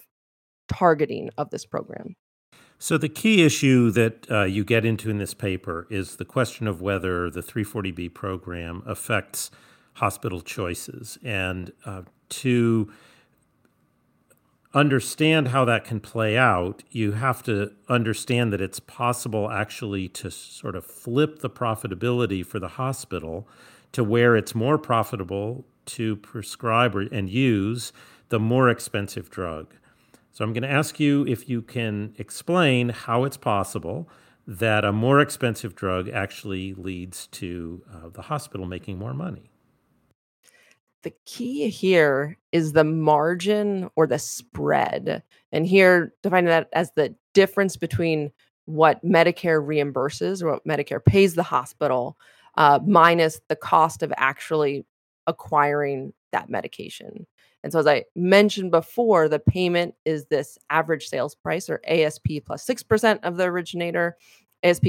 targeting 0.67 1.29
of 1.37 1.49
this 1.49 1.65
program. 1.65 2.15
So, 2.79 2.97
the 2.97 3.09
key 3.09 3.43
issue 3.43 3.91
that 3.91 4.25
uh, 4.31 4.43
you 4.45 4.63
get 4.63 4.85
into 4.85 5.11
in 5.11 5.19
this 5.19 5.35
paper 5.35 5.85
is 5.91 6.15
the 6.15 6.25
question 6.25 6.67
of 6.67 6.81
whether 6.81 7.29
the 7.29 7.43
340B 7.43 8.11
program 8.15 8.81
affects 8.87 9.51
hospital 9.95 10.41
choices. 10.41 11.19
And 11.23 11.73
uh, 11.85 12.03
to 12.29 12.91
understand 14.73 15.49
how 15.49 15.65
that 15.65 15.83
can 15.83 15.99
play 15.99 16.37
out, 16.37 16.83
you 16.89 17.13
have 17.13 17.43
to 17.43 17.71
understand 17.89 18.53
that 18.53 18.61
it's 18.61 18.79
possible 18.79 19.51
actually 19.51 20.07
to 20.07 20.31
sort 20.31 20.75
of 20.75 20.85
flip 20.85 21.39
the 21.39 21.49
profitability 21.49 22.45
for 22.45 22.59
the 22.59 22.69
hospital 22.69 23.47
to 23.91 24.03
where 24.03 24.35
it's 24.35 24.55
more 24.55 24.77
profitable 24.77 25.65
to 25.85 26.15
prescribe 26.17 26.95
and 26.95 27.29
use 27.29 27.91
the 28.29 28.39
more 28.39 28.69
expensive 28.69 29.29
drug. 29.29 29.75
So 30.31 30.45
I'm 30.45 30.53
going 30.53 30.63
to 30.63 30.71
ask 30.71 30.99
you 30.99 31.25
if 31.27 31.49
you 31.49 31.61
can 31.61 32.15
explain 32.17 32.89
how 32.89 33.25
it's 33.25 33.35
possible 33.35 34.07
that 34.47 34.85
a 34.85 34.91
more 34.93 35.19
expensive 35.19 35.75
drug 35.75 36.07
actually 36.09 36.73
leads 36.73 37.27
to 37.27 37.83
uh, 37.93 38.09
the 38.09 38.23
hospital 38.23 38.65
making 38.65 38.97
more 38.97 39.13
money. 39.13 39.50
The 41.03 41.13
key 41.25 41.69
here 41.69 42.37
is 42.51 42.73
the 42.73 42.83
margin 42.83 43.89
or 43.95 44.05
the 44.05 44.19
spread. 44.19 45.23
And 45.51 45.65
here, 45.65 46.13
defining 46.21 46.49
that 46.49 46.69
as 46.73 46.91
the 46.95 47.15
difference 47.33 47.75
between 47.75 48.31
what 48.65 49.03
Medicare 49.03 49.65
reimburses 49.65 50.43
or 50.43 50.51
what 50.51 50.65
Medicare 50.67 51.03
pays 51.03 51.35
the 51.35 51.43
hospital 51.43 52.17
uh, 52.55 52.79
minus 52.85 53.41
the 53.47 53.55
cost 53.55 54.03
of 54.03 54.13
actually 54.17 54.85
acquiring 55.27 56.13
that 56.31 56.49
medication. 56.49 57.25
And 57.63 57.71
so, 57.71 57.79
as 57.79 57.87
I 57.87 58.05
mentioned 58.15 58.71
before, 58.71 59.27
the 59.27 59.39
payment 59.39 59.95
is 60.05 60.25
this 60.25 60.57
average 60.69 61.07
sales 61.07 61.35
price 61.35 61.69
or 61.69 61.81
ASP 61.87 62.27
plus 62.45 62.65
6% 62.65 63.19
of 63.23 63.37
the 63.37 63.43
originator. 63.43 64.17
ASP, 64.63 64.87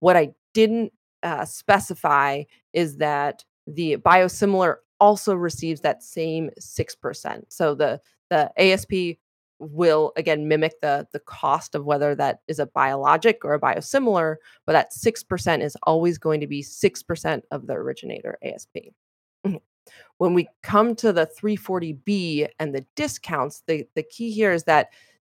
what 0.00 0.16
I 0.16 0.30
didn't 0.54 0.92
uh, 1.22 1.44
specify 1.44 2.44
is 2.72 2.98
that 2.98 3.44
the 3.66 3.96
biosimilar 3.98 4.76
also 5.00 5.34
receives 5.34 5.80
that 5.80 6.02
same 6.02 6.50
6%. 6.60 7.42
So 7.48 7.74
the, 7.74 8.00
the 8.28 8.50
ASP 8.56 9.18
will 9.58 10.10
again 10.16 10.48
mimic 10.48 10.80
the 10.80 11.06
the 11.12 11.20
cost 11.20 11.74
of 11.74 11.84
whether 11.84 12.14
that 12.14 12.38
is 12.48 12.58
a 12.58 12.64
biologic 12.64 13.44
or 13.44 13.52
a 13.52 13.60
biosimilar 13.60 14.36
but 14.64 14.72
that 14.72 14.90
6% 14.90 15.62
is 15.62 15.76
always 15.82 16.16
going 16.16 16.40
to 16.40 16.46
be 16.46 16.62
6% 16.62 17.42
of 17.50 17.66
the 17.66 17.74
originator 17.74 18.38
ASP 18.42 18.78
when 20.18 20.34
we 20.34 20.48
come 20.62 20.94
to 20.96 21.12
the 21.12 21.26
340B 21.26 22.48
and 22.58 22.74
the 22.74 22.84
discounts, 22.96 23.62
the, 23.66 23.86
the 23.94 24.02
key 24.02 24.30
here 24.30 24.52
is 24.52 24.64
that 24.64 24.88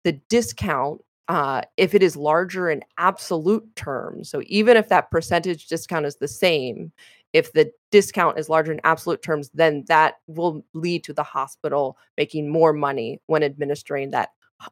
the 0.05 0.13
discount, 0.29 1.01
uh, 1.29 1.63
if 1.77 1.95
it 1.95 2.03
is 2.03 2.17
larger 2.17 2.69
in 2.69 2.83
absolute 2.99 3.65
terms, 3.77 4.29
so 4.29 4.43
even 4.47 4.77
if 4.77 4.89
that 4.89 5.11
percentage 5.11 5.69
discount 5.69 6.07
is 6.07 6.17
the 6.17 6.29
same, 6.29 6.93
if 7.35 7.53
the 7.53 7.71
discount 7.91 8.39
is 8.39 8.49
larger 8.49 8.73
in 8.73 8.81
absolute 8.85 9.21
terms, 9.21 9.51
then 9.53 9.85
that 9.89 10.15
will 10.29 10.65
lead 10.73 11.03
to 11.05 11.13
the 11.13 11.25
hospital 11.25 11.99
making 12.17 12.49
more 12.49 12.73
money 12.73 13.21
when 13.27 13.43
administering 13.43 14.11
that 14.11 14.31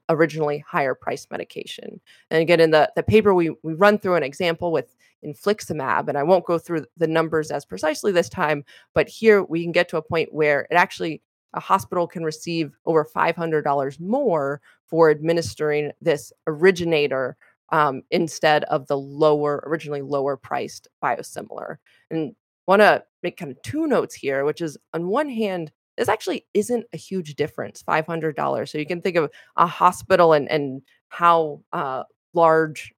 originally 0.08 0.64
higher 0.66 0.94
price 0.94 1.26
medication. 1.30 2.00
And 2.30 2.40
again, 2.40 2.60
in 2.60 2.70
the, 2.70 2.90
the 2.94 3.02
paper, 3.02 3.34
we, 3.34 3.50
we 3.64 3.74
run 3.74 3.98
through 3.98 4.14
an 4.14 4.22
example 4.22 4.70
with 4.70 4.96
infliximab, 5.26 6.08
and 6.08 6.16
I 6.16 6.22
won't 6.22 6.46
go 6.46 6.56
through 6.56 6.86
the 6.96 7.08
numbers 7.08 7.50
as 7.50 7.64
precisely 7.64 8.12
this 8.12 8.28
time, 8.28 8.64
but 8.94 9.08
here 9.08 9.42
we 9.42 9.64
can 9.64 9.72
get 9.72 9.88
to 9.90 9.96
a 9.96 10.02
point 10.02 10.32
where 10.32 10.66
it 10.70 10.74
actually 10.74 11.20
a 11.54 11.60
hospital 11.60 12.06
can 12.06 12.22
receive 12.22 12.72
over 12.86 13.04
$500 13.04 14.00
more 14.00 14.60
for 14.86 15.10
administering 15.10 15.90
this 16.00 16.32
originator 16.46 17.36
um, 17.72 18.02
instead 18.10 18.64
of 18.64 18.86
the 18.86 18.96
lower, 18.96 19.62
originally 19.66 20.02
lower 20.02 20.36
priced 20.36 20.88
biosimilar. 21.02 21.76
And 22.10 22.34
want 22.66 22.80
to 22.80 23.02
make 23.22 23.36
kind 23.36 23.50
of 23.50 23.60
two 23.62 23.86
notes 23.86 24.14
here, 24.14 24.44
which 24.44 24.60
is 24.60 24.78
on 24.92 25.08
one 25.08 25.28
hand, 25.28 25.72
this 25.96 26.08
actually 26.08 26.46
isn't 26.54 26.86
a 26.92 26.96
huge 26.96 27.34
difference, 27.34 27.82
$500. 27.82 28.68
So 28.68 28.78
you 28.78 28.86
can 28.86 29.00
think 29.00 29.16
of 29.16 29.30
a 29.56 29.66
hospital 29.66 30.32
and, 30.32 30.50
and 30.50 30.82
how 31.08 31.60
uh, 31.72 32.04
large 32.32 32.94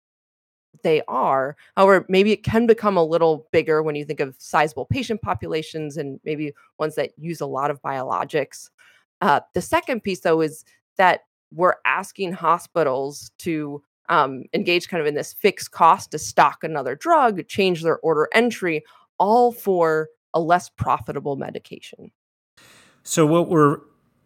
they 0.83 1.03
are. 1.09 1.57
However, 1.77 2.07
maybe 2.09 2.33
it 2.33 2.45
can 2.45 2.67
become 2.67 2.97
a 2.97 3.05
little 3.05 3.49
bigger 3.53 3.83
when 3.83 3.95
you 3.95 4.05
think 4.05 4.21
of 4.21 4.37
sizable 4.39 4.87
patient 4.87 5.23
populations 5.23 5.97
and 5.97 6.21
maybe 6.25 6.53
ones 6.79 6.95
that 6.95 7.13
use 7.17 7.41
a 7.41 7.47
lot 7.47 7.71
of 7.71 7.83
biologics. 7.83 8.71
Uh, 9.21 9.41
the 9.55 9.63
second 9.63 10.03
piece, 10.03 10.21
though, 10.21 10.41
is 10.41 10.65
that 10.97 11.23
we're 11.53 11.75
asking 11.85 12.33
hospitals 12.33 13.31
to 13.39 13.83
um, 14.09 14.45
engage 14.53 14.89
kind 14.89 15.01
of 15.01 15.07
in 15.07 15.15
this 15.15 15.33
fixed 15.33 15.71
cost 15.71 16.11
to 16.11 16.19
stock 16.19 16.63
another 16.63 16.95
drug, 16.95 17.47
change 17.49 17.83
their 17.83 17.99
order 18.01 18.29
entry, 18.33 18.85
all 19.19 19.53
for 19.53 20.09
a 20.33 20.41
less 20.41 20.69
profitable 20.69 21.37
medication. 21.37 22.11
So, 23.03 23.27
what 23.27 23.49
we're 23.49 23.79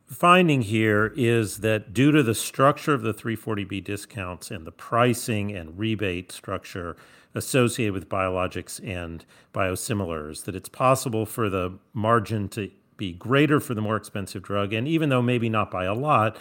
finding 0.07 0.63
here 0.63 1.13
is 1.17 1.59
that 1.59 1.93
due 1.93 2.11
to 2.13 2.23
the 2.23 2.35
structure 2.35 2.95
of 2.95 3.03
the 3.03 3.13
340B 3.13 3.85
discounts 3.85 4.51
and 4.51 4.67
the 4.67 4.73
pricing 4.73 5.55
and 5.55 5.79
rebate 5.79 6.33
structure 6.33 6.97
associated 7.35 7.93
with 7.93 8.09
biologics 8.09 8.81
and 8.87 9.25
biosimilars, 9.55 10.45
that 10.45 10.57
it's 10.57 10.69
possible 10.69 11.27
for 11.27 11.51
the 11.51 11.79
margin 11.93 12.49
to 12.49 12.71
be 12.97 13.13
greater 13.13 13.61
for 13.61 13.75
the 13.75 13.83
more 13.83 13.97
expensive 13.97 14.43
drug. 14.43 14.73
And 14.73 14.89
even 14.89 15.09
though 15.09 15.23
maybe 15.23 15.49
not 15.49 15.71
by 15.71 15.85
a 15.85 15.95
lot, 15.95 16.37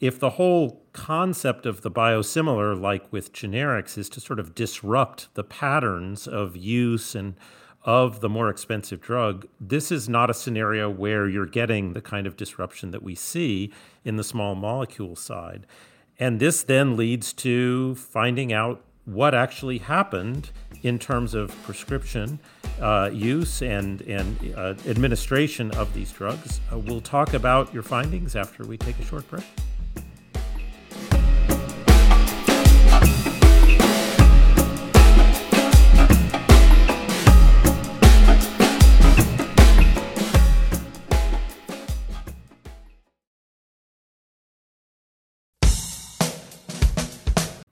if 0.00 0.18
the 0.18 0.30
whole 0.30 0.84
concept 0.92 1.64
of 1.64 1.82
the 1.82 1.90
biosimilar, 1.90 2.78
like 2.78 3.10
with 3.12 3.32
generics, 3.32 3.96
is 3.96 4.08
to 4.10 4.20
sort 4.20 4.40
of 4.40 4.54
disrupt 4.54 5.32
the 5.34 5.44
patterns 5.44 6.26
of 6.26 6.56
use 6.56 7.14
and 7.14 7.34
of 7.84 8.20
the 8.20 8.28
more 8.28 8.48
expensive 8.48 9.00
drug, 9.00 9.46
this 9.60 9.90
is 9.90 10.08
not 10.08 10.30
a 10.30 10.34
scenario 10.34 10.88
where 10.88 11.28
you're 11.28 11.46
getting 11.46 11.92
the 11.92 12.00
kind 12.00 12.26
of 12.26 12.36
disruption 12.36 12.90
that 12.92 13.02
we 13.02 13.14
see 13.14 13.72
in 14.04 14.16
the 14.16 14.24
small 14.24 14.54
molecule 14.54 15.16
side. 15.16 15.66
And 16.18 16.38
this 16.38 16.62
then 16.62 16.96
leads 16.96 17.32
to 17.34 17.96
finding 17.96 18.52
out 18.52 18.82
what 19.04 19.34
actually 19.34 19.78
happened 19.78 20.50
in 20.82 20.98
terms 20.98 21.34
of 21.34 21.50
prescription 21.64 22.38
uh, 22.80 23.10
use 23.12 23.62
and, 23.62 24.00
and 24.02 24.54
uh, 24.56 24.74
administration 24.86 25.70
of 25.72 25.92
these 25.94 26.12
drugs. 26.12 26.60
Uh, 26.72 26.78
we'll 26.78 27.00
talk 27.00 27.34
about 27.34 27.72
your 27.74 27.82
findings 27.82 28.36
after 28.36 28.64
we 28.64 28.76
take 28.76 28.98
a 29.00 29.04
short 29.04 29.28
break. 29.28 29.44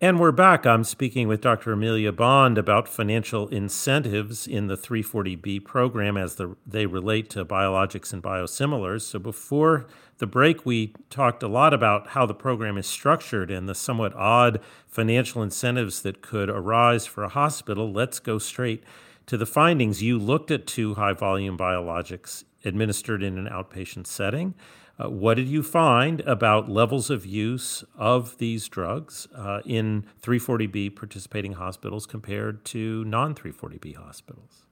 And 0.02 0.18
we're 0.18 0.32
back. 0.32 0.64
I'm 0.64 0.84
speaking 0.84 1.28
with 1.28 1.42
Dr. 1.42 1.72
Amelia 1.72 2.10
Bond 2.10 2.56
about 2.56 2.88
financial 2.88 3.48
incentives 3.48 4.46
in 4.46 4.66
the 4.66 4.74
340B 4.74 5.62
program 5.62 6.16
as 6.16 6.36
the, 6.36 6.56
they 6.66 6.86
relate 6.86 7.28
to 7.30 7.44
biologics 7.44 8.14
and 8.14 8.22
biosimilars. 8.22 9.02
So, 9.02 9.18
before 9.18 9.86
the 10.16 10.26
break, 10.26 10.64
we 10.64 10.94
talked 11.10 11.42
a 11.42 11.48
lot 11.48 11.74
about 11.74 12.08
how 12.08 12.24
the 12.24 12.32
program 12.32 12.78
is 12.78 12.86
structured 12.86 13.50
and 13.50 13.68
the 13.68 13.74
somewhat 13.74 14.14
odd 14.14 14.60
financial 14.88 15.42
incentives 15.42 16.00
that 16.00 16.22
could 16.22 16.48
arise 16.48 17.04
for 17.04 17.22
a 17.22 17.28
hospital. 17.28 17.92
Let's 17.92 18.20
go 18.20 18.38
straight 18.38 18.82
to 19.30 19.36
the 19.36 19.46
findings, 19.46 20.02
you 20.02 20.18
looked 20.18 20.50
at 20.50 20.66
two 20.66 20.94
high 20.94 21.12
volume 21.12 21.56
biologics 21.56 22.42
administered 22.64 23.22
in 23.22 23.38
an 23.38 23.46
outpatient 23.46 24.08
setting. 24.08 24.54
Uh, 25.00 25.08
what 25.08 25.34
did 25.34 25.48
you 25.48 25.62
find 25.62 26.20
about 26.22 26.68
levels 26.68 27.08
of 27.08 27.24
use 27.24 27.84
of 27.96 28.36
these 28.38 28.68
drugs 28.68 29.26
uh, 29.34 29.60
in 29.64 30.04
340B 30.20 30.94
participating 30.94 31.52
hospitals 31.54 32.04
compared 32.06 32.64
to 32.66 33.04
non 33.04 33.34
340B 33.34 33.96
hospitals? 33.96 34.66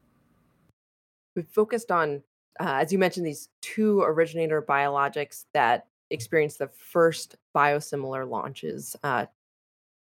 We 1.35 1.43
focused 1.43 1.91
on, 1.91 2.23
uh, 2.61 2.81
as 2.83 2.93
you 2.93 2.99
mentioned, 2.99 3.27
these 3.27 3.49
two 3.63 4.03
originator 4.03 4.61
biologics 4.61 5.45
that 5.55 5.87
experienced 6.11 6.59
the 6.59 6.69
first 6.69 7.37
biosimilar 7.55 8.29
launches 8.29 8.97
uh, 9.03 9.27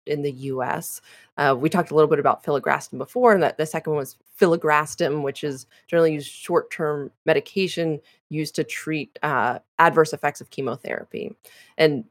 in 0.07 0.23
the 0.23 0.33
US. 0.33 1.01
Uh, 1.37 1.57
we 1.59 1.69
talked 1.69 1.91
a 1.91 1.95
little 1.95 2.09
bit 2.09 2.19
about 2.19 2.45
filgrastim 2.45 2.99
before, 2.99 3.33
and 3.33 3.43
that 3.43 3.59
the 3.59 3.67
second 3.67 3.93
one 3.93 4.01
was 4.01 4.17
filgrastim, 4.41 5.23
which 5.23 5.45
is 5.45 5.67
generally 5.87 6.13
used 6.15 6.31
short-term 6.31 7.11
medication 7.27 8.01
used 8.29 8.55
to 8.57 8.65
treat 8.65 9.19
uh, 9.23 9.59
adverse 9.79 10.13
effects 10.13 10.41
of 10.41 10.51
chemotherapy. 10.51 11.35
And 11.79 12.05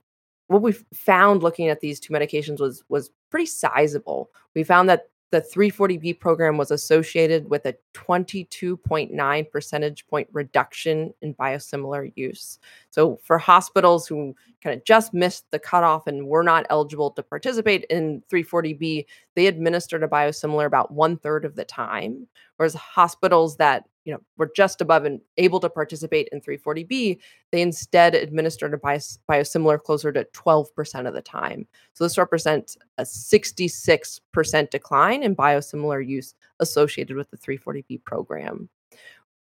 what 0.47 0.61
we 0.61 0.73
found 0.93 1.43
looking 1.43 1.69
at 1.69 1.79
these 1.79 1.99
two 1.99 2.13
medications 2.13 2.59
was 2.59 2.83
was 2.89 3.11
pretty 3.29 3.45
sizable. 3.45 4.31
We 4.53 4.63
found 4.63 4.89
that 4.89 5.09
the 5.31 5.41
340B 5.41 6.19
program 6.19 6.57
was 6.57 6.71
associated 6.71 7.49
with 7.49 7.65
a 7.65 7.75
22.9 7.93 9.49
percentage 9.49 10.05
point 10.07 10.27
reduction 10.33 11.13
in 11.21 11.33
biosimilar 11.33 12.11
use. 12.15 12.59
So, 12.89 13.17
for 13.23 13.37
hospitals 13.37 14.07
who 14.07 14.35
kind 14.61 14.77
of 14.77 14.83
just 14.83 15.13
missed 15.13 15.49
the 15.51 15.59
cutoff 15.59 16.05
and 16.05 16.27
were 16.27 16.43
not 16.43 16.65
eligible 16.69 17.11
to 17.11 17.23
participate 17.23 17.85
in 17.89 18.21
340B, 18.29 19.05
they 19.35 19.47
administered 19.47 20.03
a 20.03 20.07
biosimilar 20.07 20.65
about 20.65 20.91
one 20.91 21.17
third 21.17 21.45
of 21.45 21.55
the 21.55 21.65
time. 21.65 22.27
Whereas 22.57 22.73
hospitals 22.75 23.55
that 23.57 23.85
you 24.05 24.13
know 24.13 24.19
were 24.37 24.51
just 24.55 24.81
above 24.81 25.05
and 25.05 25.21
able 25.37 25.59
to 25.59 25.69
participate 25.69 26.29
in 26.31 26.41
340B, 26.41 27.19
they 27.51 27.61
instead 27.61 28.15
administered 28.15 28.73
a 28.73 28.77
bios- 28.77 29.19
biosimilar 29.29 29.81
closer 29.81 30.11
to 30.11 30.25
12% 30.33 31.07
of 31.07 31.13
the 31.13 31.21
time. 31.21 31.67
So 31.93 32.03
this 32.03 32.17
represents 32.17 32.77
a 32.97 33.03
66% 33.03 34.69
decline 34.69 35.23
in 35.23 35.35
biosimilar 35.35 36.05
use 36.05 36.33
associated 36.59 37.15
with 37.15 37.29
the 37.29 37.37
340B 37.37 38.03
program. 38.03 38.69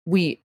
We 0.05 0.41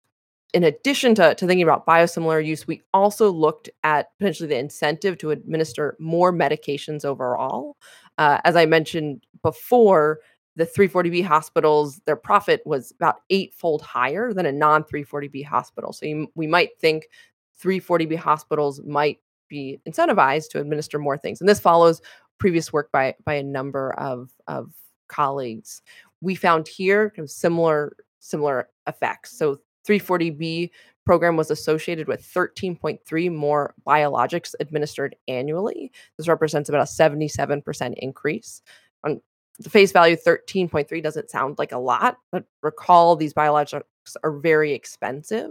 in 0.55 0.63
addition 0.63 1.17
to, 1.17 1.35
to 1.35 1.47
thinking 1.49 1.65
about 1.65 1.85
biosimilar 1.85 2.45
use, 2.45 2.65
we 2.65 2.81
also 2.95 3.29
looked 3.29 3.69
at 3.83 4.17
potentially 4.19 4.49
the 4.49 4.57
incentive 4.57 5.19
to 5.19 5.33
administer 5.33 5.97
more 5.99 6.33
medications 6.33 7.05
overall. 7.05 7.77
Uh, 8.19 8.39
as 8.45 8.55
I 8.55 8.65
mentioned 8.65 9.27
before, 9.43 10.21
the 10.57 10.67
340B 10.67 11.25
hospitals, 11.25 12.01
their 12.07 12.17
profit 12.17 12.63
was 12.65 12.93
about 12.93 13.17
eightfold 13.31 13.83
higher 13.83 14.33
than 14.33 14.47
a 14.47 14.53
non 14.53 14.85
340B 14.85 15.45
hospital. 15.45 15.93
So 15.93 16.07
you, 16.07 16.29
we 16.35 16.47
might 16.47 16.79
think 16.81 17.09
340B 17.63 18.17
hospitals 18.17 18.81
might 18.85 19.19
be 19.49 19.81
incentivized 19.89 20.51
to 20.51 20.61
administer 20.61 20.99
more 20.99 21.19
things. 21.19 21.41
And 21.41 21.49
this 21.49 21.61
follows 21.61 22.01
previous 22.39 22.73
work 22.73 22.91
by 22.93 23.15
by 23.25 23.35
a 23.35 23.43
number 23.43 23.93
of, 23.99 24.31
of 24.47 24.73
colleagues. 25.09 25.83
We 26.21 26.35
found 26.35 26.69
here 26.69 27.11
kind 27.11 27.25
of 27.25 27.31
similar 27.31 27.97
similar 28.21 28.69
effects. 28.87 29.37
So 29.37 29.59
340B 29.87 30.71
program 31.05 31.37
was 31.37 31.51
associated 31.51 32.09
with 32.09 32.23
13.3 32.23 33.35
more 33.35 33.75
biologics 33.87 34.55
administered 34.61 35.15
annually. 35.29 35.93
This 36.17 36.29
represents 36.29 36.71
about 36.71 36.81
a 36.81 36.91
77% 36.91 37.95
increase. 37.99 38.63
On 39.05 39.21
the 39.59 39.71
face 39.71 39.93
value 39.93 40.17
13.3 40.17 41.03
doesn't 41.03 41.31
sound 41.31 41.59
like 41.59 41.73
a 41.73 41.79
lot, 41.79 42.19
but 42.33 42.45
recall 42.63 43.17
these 43.17 43.35
biologics 43.35 43.83
are 44.23 44.39
very 44.39 44.73
expensive. 44.73 45.51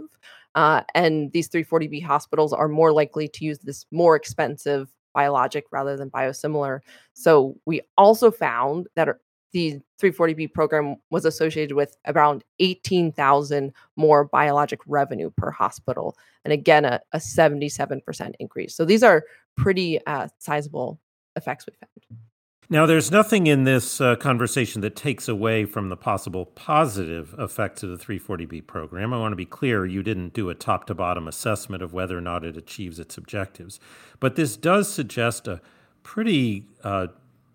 Uh, 0.54 0.82
and 0.94 1.32
these 1.32 1.48
340B 1.48 2.02
hospitals 2.02 2.52
are 2.52 2.68
more 2.68 2.92
likely 2.92 3.28
to 3.28 3.44
use 3.44 3.58
this 3.60 3.86
more 3.90 4.14
expensive 4.14 4.88
biologic 5.14 5.64
rather 5.70 5.96
than 5.96 6.10
biosimilar. 6.10 6.80
So 7.14 7.56
we 7.66 7.80
also 7.96 8.30
found 8.30 8.88
that 8.94 9.08
the 9.52 9.80
340B 10.02 10.52
program 10.52 10.96
was 11.10 11.24
associated 11.24 11.74
with 11.74 11.96
around 12.06 12.44
18,000 12.58 13.72
more 13.96 14.24
biologic 14.24 14.80
revenue 14.86 15.30
per 15.36 15.50
hospital. 15.50 16.16
And 16.44 16.52
again, 16.52 16.84
a, 16.84 17.00
a 17.12 17.18
77% 17.18 18.32
increase. 18.40 18.74
So 18.74 18.84
these 18.84 19.04
are 19.04 19.24
pretty 19.56 20.04
uh, 20.06 20.28
sizable 20.38 21.00
effects 21.36 21.66
we 21.66 21.72
found. 21.80 21.93
Now, 22.70 22.86
there's 22.86 23.10
nothing 23.10 23.46
in 23.46 23.64
this 23.64 24.00
uh, 24.00 24.16
conversation 24.16 24.80
that 24.80 24.96
takes 24.96 25.28
away 25.28 25.66
from 25.66 25.90
the 25.90 25.96
possible 25.96 26.46
positive 26.46 27.34
effects 27.38 27.82
of 27.82 27.90
the 27.90 28.02
340B 28.02 28.66
program. 28.66 29.12
I 29.12 29.18
want 29.18 29.32
to 29.32 29.36
be 29.36 29.44
clear 29.44 29.84
you 29.84 30.02
didn't 30.02 30.32
do 30.32 30.48
a 30.48 30.54
top 30.54 30.86
to 30.86 30.94
bottom 30.94 31.28
assessment 31.28 31.82
of 31.82 31.92
whether 31.92 32.16
or 32.16 32.22
not 32.22 32.42
it 32.42 32.56
achieves 32.56 32.98
its 32.98 33.18
objectives. 33.18 33.80
But 34.18 34.36
this 34.36 34.56
does 34.56 34.90
suggest 34.90 35.46
a 35.46 35.60
pretty 36.02 36.66
uh, 36.82 37.08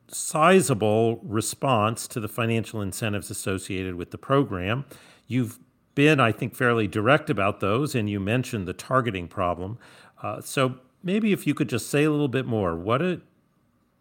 sizable 0.10 1.18
response 1.24 2.08
to 2.10 2.20
the 2.20 2.28
financial 2.28 2.82
incentives 2.82 3.32
associated 3.32 3.96
with 3.96 4.12
the 4.12 4.18
program. 4.20 4.86
You've 5.28 5.60
been, 5.96 6.20
I 6.20 6.32
think, 6.32 6.56
fairly 6.56 6.88
direct 6.88 7.32
about 7.32 7.62
those, 7.62 7.96
and 7.96 8.08
you 8.08 8.20
mentioned 8.20 8.68
the 8.68 8.74
targeting 8.74 9.28
problem. 9.28 9.80
Uh, 10.22 10.42
so 10.42 10.80
maybe 11.02 11.32
if 11.32 11.48
you 11.48 11.56
could 11.56 11.68
just 11.68 11.90
say 11.90 12.04
a 12.04 12.12
little 12.12 12.28
bit 12.28 12.46
more, 12.46 12.76
what 12.76 13.02
a, 13.02 13.22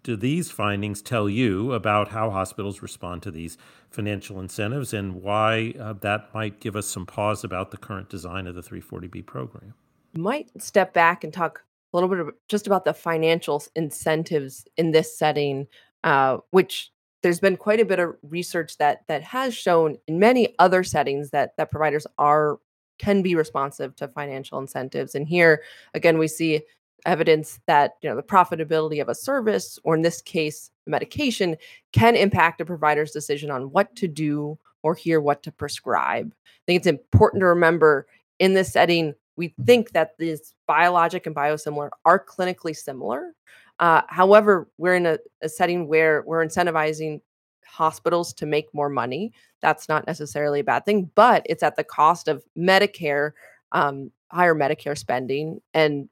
do 0.08 0.16
these 0.16 0.50
findings 0.50 1.02
tell 1.02 1.28
you 1.28 1.74
about 1.74 2.08
how 2.08 2.30
hospitals 2.30 2.80
respond 2.80 3.22
to 3.22 3.30
these 3.30 3.58
financial 3.90 4.40
incentives 4.40 4.94
and 4.94 5.22
why 5.22 5.74
uh, 5.78 5.92
that 6.00 6.32
might 6.32 6.60
give 6.60 6.76
us 6.76 6.86
some 6.86 7.04
pause 7.04 7.44
about 7.44 7.72
the 7.72 7.76
current 7.76 8.08
design 8.08 8.46
of 8.46 8.54
the 8.54 8.62
340B 8.62 9.26
program? 9.26 9.74
You 10.14 10.22
Might 10.22 10.50
step 10.62 10.94
back 10.94 11.24
and 11.24 11.32
talk 11.32 11.62
a 11.92 11.96
little 11.96 12.08
bit 12.08 12.20
of, 12.20 12.30
just 12.48 12.66
about 12.66 12.86
the 12.86 12.94
financial 12.94 13.62
incentives 13.76 14.66
in 14.78 14.92
this 14.92 15.14
setting 15.14 15.66
uh, 16.04 16.38
which 16.52 16.90
there's 17.22 17.40
been 17.40 17.58
quite 17.58 17.80
a 17.80 17.84
bit 17.84 17.98
of 17.98 18.16
research 18.22 18.78
that 18.78 19.02
that 19.08 19.22
has 19.22 19.54
shown 19.54 19.98
in 20.06 20.18
many 20.18 20.54
other 20.58 20.82
settings 20.84 21.30
that 21.30 21.54
that 21.58 21.70
providers 21.70 22.06
are 22.16 22.60
can 22.98 23.20
be 23.20 23.34
responsive 23.34 23.94
to 23.96 24.08
financial 24.08 24.58
incentives. 24.58 25.14
And 25.14 25.28
here 25.28 25.62
again, 25.92 26.16
we 26.16 26.28
see 26.28 26.62
evidence 27.06 27.60
that 27.66 27.94
you 28.02 28.08
know 28.08 28.16
the 28.16 28.22
profitability 28.22 29.00
of 29.00 29.08
a 29.08 29.14
service, 29.14 29.78
or 29.84 29.94
in 29.94 30.02
this 30.02 30.22
case, 30.22 30.70
medication, 30.86 31.56
can 31.92 32.16
impact 32.16 32.60
a 32.60 32.64
provider's 32.64 33.12
decision 33.12 33.50
on 33.50 33.70
what 33.72 33.94
to 33.96 34.08
do 34.08 34.58
or 34.82 34.94
hear 34.94 35.20
what 35.20 35.42
to 35.42 35.52
prescribe. 35.52 36.32
I 36.44 36.60
think 36.66 36.78
it's 36.78 36.86
important 36.86 37.40
to 37.40 37.46
remember 37.46 38.06
in 38.38 38.54
this 38.54 38.72
setting, 38.72 39.14
we 39.36 39.54
think 39.66 39.92
that 39.92 40.16
this 40.18 40.54
biologic 40.66 41.26
and 41.26 41.34
biosimilar 41.34 41.90
are 42.04 42.24
clinically 42.24 42.76
similar, 42.76 43.34
uh, 43.78 44.02
however, 44.08 44.68
we're 44.78 44.94
in 44.94 45.06
a, 45.06 45.18
a 45.42 45.48
setting 45.48 45.86
where 45.88 46.22
we're 46.26 46.44
incentivizing 46.44 47.20
hospitals 47.64 48.32
to 48.34 48.46
make 48.46 48.72
more 48.74 48.88
money. 48.88 49.32
That's 49.60 49.88
not 49.88 50.06
necessarily 50.06 50.60
a 50.60 50.64
bad 50.64 50.84
thing, 50.84 51.10
but 51.14 51.42
it's 51.46 51.62
at 51.62 51.76
the 51.76 51.84
cost 51.84 52.28
of 52.28 52.42
Medicare, 52.56 53.32
um, 53.72 54.10
higher 54.32 54.54
Medicare 54.54 54.98
spending, 54.98 55.60
and 55.74 56.08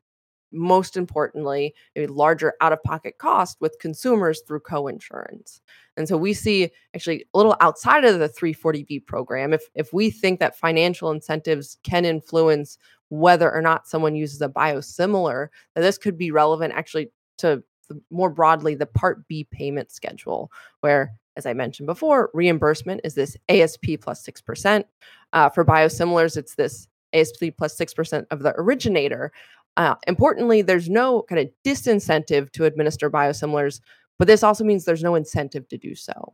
most 0.52 0.96
importantly, 0.96 1.74
a 1.96 2.06
larger 2.06 2.54
out 2.61 2.72
of 2.72 2.82
pocket 2.82 3.18
cost 3.18 3.59
with 3.61 3.78
consumers 3.80 4.42
through 4.46 4.61
co-insurance. 4.61 5.61
And 5.96 6.09
so 6.09 6.16
we 6.16 6.35
see 6.35 6.70
actually 6.94 7.24
a 7.32 7.37
little 7.37 7.56
outside 7.61 8.04
of 8.04 8.18
the 8.18 8.28
340B 8.28 9.06
program, 9.06 9.52
if, 9.52 9.62
if 9.74 9.92
we 9.92 10.11
think 10.11 10.40
that 10.40 10.59
financial 10.59 11.11
incentives 11.11 11.78
can 11.82 12.04
influence 12.04 12.78
whether 13.09 13.52
or 13.52 13.62
not 13.62 13.87
someone 13.87 14.14
uses 14.16 14.42
a 14.42 14.48
biosimilar, 14.48 15.48
that 15.74 15.80
this 15.80 15.98
could 15.98 16.18
be 16.18 16.30
relevant 16.30 16.74
actually 16.74 17.11
to 17.38 17.62
the, 17.88 18.00
more 18.11 18.30
broadly 18.30 18.74
the 18.74 18.87
Part 18.87 19.26
B 19.28 19.44
payment 19.44 19.90
schedule, 19.90 20.50
where, 20.80 21.12
as 21.37 21.46
I 21.46 21.52
mentioned 21.52 21.87
before, 21.87 22.30
reimbursement 22.35 23.00
is 23.04 23.14
this 23.14 23.37
ASP 23.48 24.00
plus 24.00 24.26
6%. 24.26 24.85
Uh, 25.32 25.48
for 25.48 25.64
biosimilars, 25.64 26.37
it's 26.37 26.56
this 26.56 26.88
ASP 27.12 27.44
plus 27.56 27.76
6% 27.76 28.26
of 28.30 28.40
the 28.42 28.54
originator. 28.59 29.32
Uh, 29.76 29.94
importantly, 30.06 30.62
there's 30.62 30.88
no 30.88 31.22
kind 31.22 31.40
of 31.40 31.48
disincentive 31.64 32.50
to 32.52 32.64
administer 32.64 33.10
biosimilars, 33.10 33.80
but 34.18 34.26
this 34.26 34.42
also 34.42 34.64
means 34.64 34.84
there's 34.84 35.02
no 35.02 35.14
incentive 35.14 35.68
to 35.68 35.76
do 35.76 35.94
so. 35.94 36.32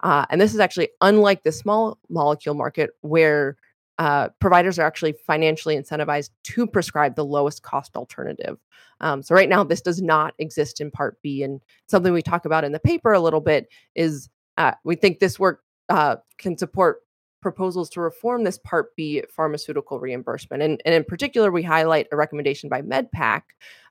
Uh, 0.00 0.26
and 0.30 0.40
this 0.40 0.54
is 0.54 0.60
actually 0.60 0.88
unlike 1.00 1.42
the 1.42 1.52
small 1.52 1.98
molecule 2.08 2.54
market 2.54 2.90
where 3.00 3.56
uh, 3.98 4.28
providers 4.40 4.78
are 4.78 4.86
actually 4.86 5.14
financially 5.26 5.76
incentivized 5.76 6.30
to 6.42 6.66
prescribe 6.66 7.14
the 7.14 7.24
lowest 7.24 7.62
cost 7.62 7.96
alternative. 7.96 8.58
Um, 9.00 9.22
so 9.22 9.34
right 9.34 9.48
now, 9.48 9.64
this 9.64 9.80
does 9.80 10.02
not 10.02 10.34
exist 10.38 10.80
in 10.80 10.90
Part 10.90 11.20
B, 11.22 11.42
and 11.42 11.60
something 11.86 12.12
we 12.12 12.22
talk 12.22 12.44
about 12.44 12.64
in 12.64 12.72
the 12.72 12.80
paper 12.80 13.12
a 13.12 13.20
little 13.20 13.40
bit 13.40 13.68
is 13.94 14.28
uh, 14.56 14.72
we 14.84 14.96
think 14.96 15.18
this 15.18 15.38
work 15.38 15.62
uh, 15.88 16.16
can 16.38 16.58
support 16.58 17.03
proposals 17.44 17.90
to 17.90 18.00
reform 18.00 18.42
this 18.42 18.58
Part 18.58 18.96
B 18.96 19.22
pharmaceutical 19.28 20.00
reimbursement, 20.00 20.62
and, 20.62 20.80
and 20.84 20.94
in 20.94 21.04
particular, 21.04 21.52
we 21.52 21.62
highlight 21.62 22.08
a 22.10 22.16
recommendation 22.16 22.70
by 22.70 22.80
MedPAC 22.82 23.42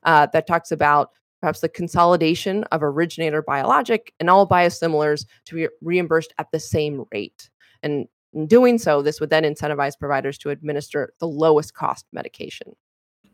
uh, 0.03 0.25
that 0.33 0.47
talks 0.47 0.71
about 0.71 1.11
perhaps 1.39 1.59
the 1.59 1.69
consolidation 1.69 2.63
of 2.71 2.81
originator 2.81 3.41
biologic 3.43 4.13
and 4.19 4.29
all 4.29 4.47
biosimilars 4.47 5.25
to 5.45 5.55
be 5.55 5.67
reimbursed 5.81 6.33
at 6.39 6.51
the 6.51 6.59
same 6.59 7.05
rate. 7.13 7.49
And 7.83 8.07
in 8.33 8.47
doing 8.47 8.79
so, 8.79 9.01
this 9.01 9.19
would 9.19 9.29
then 9.29 9.43
incentivize 9.43 9.99
providers 9.99 10.37
to 10.39 10.49
administer 10.49 11.13
the 11.19 11.27
lowest 11.27 11.75
cost 11.75 12.07
medication. 12.11 12.75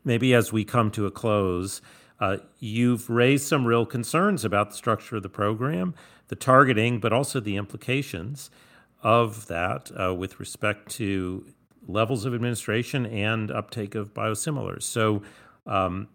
Maybe 0.04 0.34
as 0.34 0.52
we 0.52 0.64
come 0.64 0.90
to 0.90 1.06
a 1.06 1.10
close, 1.10 1.80
uh, 2.18 2.38
you've 2.58 3.08
raised 3.08 3.46
some 3.46 3.64
real 3.64 3.86
concerns 3.86 4.44
about 4.44 4.70
the 4.70 4.76
structure 4.76 5.16
of 5.16 5.22
the 5.22 5.30
program, 5.30 5.94
the 6.28 6.36
targeting, 6.36 7.00
but 7.00 7.12
also 7.12 7.40
the 7.40 7.56
implications 7.56 8.50
of 9.02 9.46
that 9.46 9.90
uh, 9.98 10.14
with 10.14 10.40
respect 10.40 10.90
to 10.92 11.44
levels 11.86 12.24
of 12.24 12.34
administration 12.34 13.06
and 13.06 13.50
uptake 13.50 13.94
of 13.94 14.14
biosimilars. 14.14 14.82
So, 14.82 15.22
um, 15.66 16.08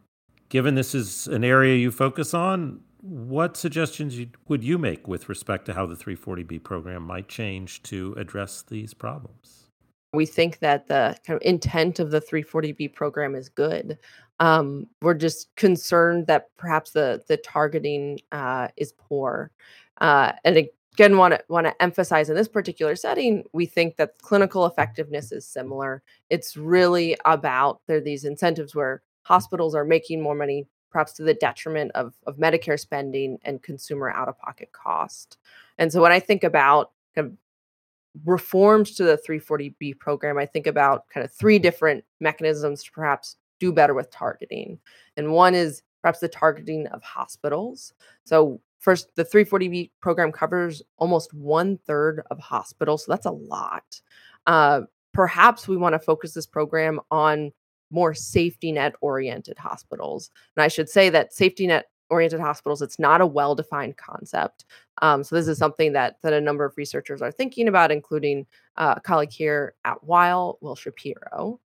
given 0.50 0.76
this 0.76 0.95
is 0.95 1.28
an 1.28 1.43
area 1.43 1.76
you 1.76 1.91
focus 1.91 2.34
on, 2.34 2.82
what 3.02 3.56
suggestions 3.56 4.19
would 4.48 4.63
you 4.63 4.78
make 4.78 5.08
with 5.08 5.30
respect 5.30 5.65
to 5.65 5.74
how 5.74 5.86
the 5.86 5.95
340B 5.95 6.63
program 6.63 7.04
might 7.04 7.28
change 7.28 7.84
to 7.84 8.13
address 8.17 8.63
these 8.67 8.93
problems? 8.93 9.69
We 10.13 10.26
think 10.26 10.60
that 10.60 10.88
the 10.88 11.15
kind 11.26 11.36
of 11.36 11.45
intent 11.45 12.00
of 12.00 12.10
the 12.10 12.21
340B 12.21 12.93
program 12.93 13.36
is 13.36 13.50
good. 13.50 14.00
Um, 14.39 14.88
we're 15.02 15.13
just 15.13 15.56
concerned 15.56 16.28
that 16.28 16.50
perhaps 16.58 16.91
the 16.91 17.21
the 17.28 17.38
targeting 17.38 18.19
uh, 18.32 18.69
is 18.76 18.93
poor. 18.93 19.52
Uh, 20.02 20.32
and 20.43 20.67
again, 20.95 21.17
want 21.17 21.34
to 21.34 21.43
want 21.49 21.67
to 21.67 21.81
emphasize 21.81 22.29
in 22.29 22.36
this 22.36 22.47
particular 22.47 22.95
setting, 22.95 23.43
we 23.51 23.65
think 23.65 23.97
that 23.97 24.17
clinical 24.21 24.65
effectiveness 24.65 25.31
is 25.31 25.45
similar. 25.45 26.01
It's 26.29 26.55
really 26.55 27.17
about 27.25 27.81
there 27.88 27.97
are 27.97 28.01
these 28.01 28.23
incentives 28.23 28.73
where 28.73 29.01
hospitals 29.23 29.75
are 29.75 29.84
making 29.84 30.21
more 30.21 30.36
money, 30.36 30.67
perhaps 30.89 31.12
to 31.13 31.23
the 31.23 31.34
detriment 31.34 31.91
of 31.95 32.13
of 32.25 32.38
Medicare 32.38 32.79
spending 32.79 33.38
and 33.43 33.62
consumer 33.62 34.10
out 34.10 34.29
of 34.29 34.39
pocket 34.39 34.71
cost. 34.71 35.38
And 35.77 35.91
so 35.91 36.01
when 36.01 36.13
I 36.13 36.21
think 36.21 36.45
about 36.45 36.91
kind 37.13 37.27
of 37.27 37.34
reforms 38.23 38.95
to 38.95 39.03
the 39.03 39.19
340B 39.27 39.99
program, 39.99 40.38
I 40.38 40.45
think 40.45 40.65
about 40.65 41.10
kind 41.10 41.25
of 41.25 41.31
three 41.34 41.60
different 41.60 42.05
mechanisms 42.21 42.84
to 42.84 42.91
perhaps 42.91 43.36
do 43.60 43.73
better 43.73 43.93
with 43.93 44.12
targeting. 44.12 44.79
And 45.17 45.34
one 45.34 45.55
is 45.55 45.81
perhaps 46.05 46.19
the 46.19 46.27
targeting 46.27 46.85
of 46.89 47.01
hospitals. 47.01 47.91
So, 48.25 48.61
first, 48.77 49.07
the 49.15 49.25
340B 49.25 49.89
program 50.01 50.31
covers 50.31 50.83
almost 50.97 51.33
one 51.33 51.79
third 51.87 52.21
of 52.29 52.37
hospitals. 52.37 53.05
So, 53.05 53.11
that's 53.11 53.25
a 53.25 53.31
lot. 53.31 53.99
Uh, 54.45 54.81
perhaps 55.15 55.67
we 55.67 55.77
want 55.77 55.93
to 55.93 55.99
focus 55.99 56.35
this 56.35 56.45
program 56.45 56.99
on 57.09 57.51
more 57.89 58.13
safety 58.13 58.71
net 58.71 58.93
oriented 59.01 59.57
hospitals. 59.57 60.29
And 60.55 60.63
I 60.63 60.67
should 60.67 60.89
say 60.89 61.09
that 61.09 61.33
safety 61.33 61.65
net 61.65 61.85
oriented 62.11 62.39
hospitals 62.39 62.83
it's 62.83 62.99
not 62.99 63.19
a 63.19 63.25
well 63.25 63.55
defined 63.55 63.97
concept 63.97 64.65
um, 65.01 65.23
so 65.23 65.35
this 65.35 65.47
is 65.47 65.57
something 65.57 65.91
that 65.91 66.17
that 66.21 66.33
a 66.33 66.39
number 66.39 66.63
of 66.63 66.77
researchers 66.77 67.19
are 67.19 67.31
thinking 67.31 67.67
about 67.67 67.91
including 67.91 68.45
uh, 68.77 68.93
a 68.97 69.01
colleague 69.01 69.31
here 69.31 69.73
at 69.85 70.03
Weill 70.03 70.59
will 70.61 70.75
shapiro 70.75 71.59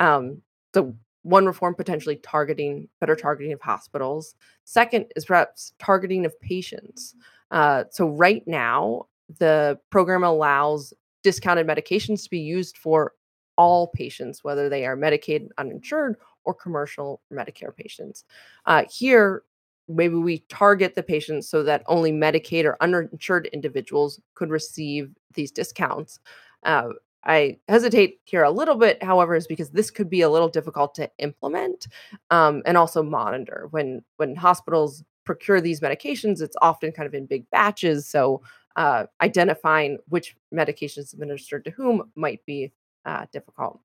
um, 0.00 0.42
so 0.74 0.96
one 1.24 1.46
reform 1.46 1.74
potentially 1.74 2.16
targeting 2.16 2.86
better 3.00 3.16
targeting 3.16 3.52
of 3.52 3.60
hospitals. 3.60 4.36
Second 4.64 5.06
is 5.16 5.24
perhaps 5.24 5.72
targeting 5.78 6.24
of 6.24 6.38
patients. 6.40 7.14
Uh, 7.50 7.84
so 7.90 8.08
right 8.08 8.46
now 8.46 9.06
the 9.38 9.78
program 9.90 10.22
allows 10.22 10.92
discounted 11.22 11.66
medications 11.66 12.22
to 12.22 12.30
be 12.30 12.38
used 12.38 12.76
for 12.76 13.12
all 13.56 13.88
patients 13.88 14.44
whether 14.44 14.68
they 14.68 14.84
are 14.84 14.96
medicaid 14.96 15.48
uninsured 15.58 16.16
or 16.44 16.52
commercial 16.52 17.22
medicare 17.32 17.74
patients. 17.74 18.24
Uh, 18.66 18.84
here 18.90 19.42
maybe 19.88 20.14
we 20.14 20.40
target 20.50 20.94
the 20.94 21.02
patients 21.02 21.48
so 21.48 21.62
that 21.62 21.82
only 21.86 22.12
medicaid 22.12 22.64
or 22.64 22.76
uninsured 22.82 23.46
individuals 23.52 24.20
could 24.34 24.50
receive 24.50 25.10
these 25.32 25.50
discounts. 25.50 26.20
Uh, 26.64 26.88
I 27.26 27.58
hesitate 27.68 28.20
here 28.24 28.42
a 28.42 28.50
little 28.50 28.76
bit, 28.76 29.02
however, 29.02 29.34
is 29.34 29.46
because 29.46 29.70
this 29.70 29.90
could 29.90 30.10
be 30.10 30.20
a 30.20 30.30
little 30.30 30.48
difficult 30.48 30.94
to 30.96 31.10
implement 31.18 31.88
um, 32.30 32.62
and 32.66 32.76
also 32.76 33.02
monitor. 33.02 33.68
When 33.70 34.02
when 34.16 34.36
hospitals 34.36 35.04
procure 35.24 35.60
these 35.60 35.80
medications, 35.80 36.42
it's 36.42 36.56
often 36.60 36.92
kind 36.92 37.06
of 37.06 37.14
in 37.14 37.26
big 37.26 37.48
batches, 37.50 38.06
so 38.06 38.42
uh, 38.76 39.06
identifying 39.22 39.98
which 40.08 40.36
medications 40.52 41.12
administered 41.12 41.64
to 41.64 41.70
whom 41.70 42.10
might 42.14 42.44
be 42.44 42.72
uh, 43.04 43.26
difficult. 43.32 43.80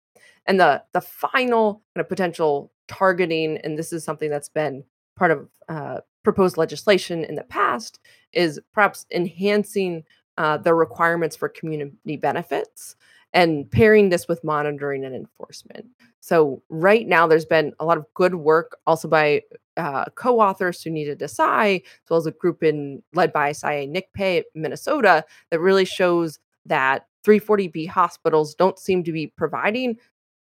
And 0.45 0.59
the 0.59 0.83
the 0.93 1.01
final 1.01 1.81
kind 1.95 2.03
of 2.03 2.09
potential 2.09 2.71
targeting, 2.87 3.57
and 3.59 3.77
this 3.77 3.93
is 3.93 4.03
something 4.03 4.29
that's 4.29 4.49
been 4.49 4.83
part 5.15 5.31
of 5.31 5.49
uh, 5.69 5.99
proposed 6.23 6.57
legislation 6.57 7.23
in 7.23 7.35
the 7.35 7.43
past, 7.43 7.99
is 8.33 8.59
perhaps 8.73 9.05
enhancing 9.11 10.03
uh, 10.37 10.57
the 10.57 10.73
requirements 10.73 11.35
for 11.35 11.49
community 11.49 12.17
benefits 12.17 12.95
and 13.33 13.69
pairing 13.69 14.09
this 14.09 14.27
with 14.27 14.43
monitoring 14.43 15.05
and 15.05 15.15
enforcement. 15.15 15.85
So, 16.19 16.61
right 16.69 17.07
now, 17.07 17.27
there's 17.27 17.45
been 17.45 17.73
a 17.79 17.85
lot 17.85 17.97
of 17.97 18.05
good 18.13 18.35
work 18.35 18.77
also 18.87 19.07
by 19.07 19.43
uh, 19.77 20.05
co 20.15 20.39
authors 20.39 20.83
Sunita 20.83 21.15
Desai, 21.15 21.81
as 21.81 22.09
well 22.09 22.17
as 22.17 22.25
a 22.25 22.31
group 22.31 22.63
in 22.63 23.01
led 23.13 23.31
by 23.31 23.51
Sayeh 23.51 23.89
Nikpay, 23.89 24.43
Minnesota, 24.55 25.23
that 25.51 25.59
really 25.59 25.85
shows 25.85 26.39
that 26.65 27.07
340B 27.25 27.87
hospitals 27.87 28.55
don't 28.55 28.79
seem 28.79 29.03
to 29.03 29.11
be 29.11 29.27
providing 29.27 29.97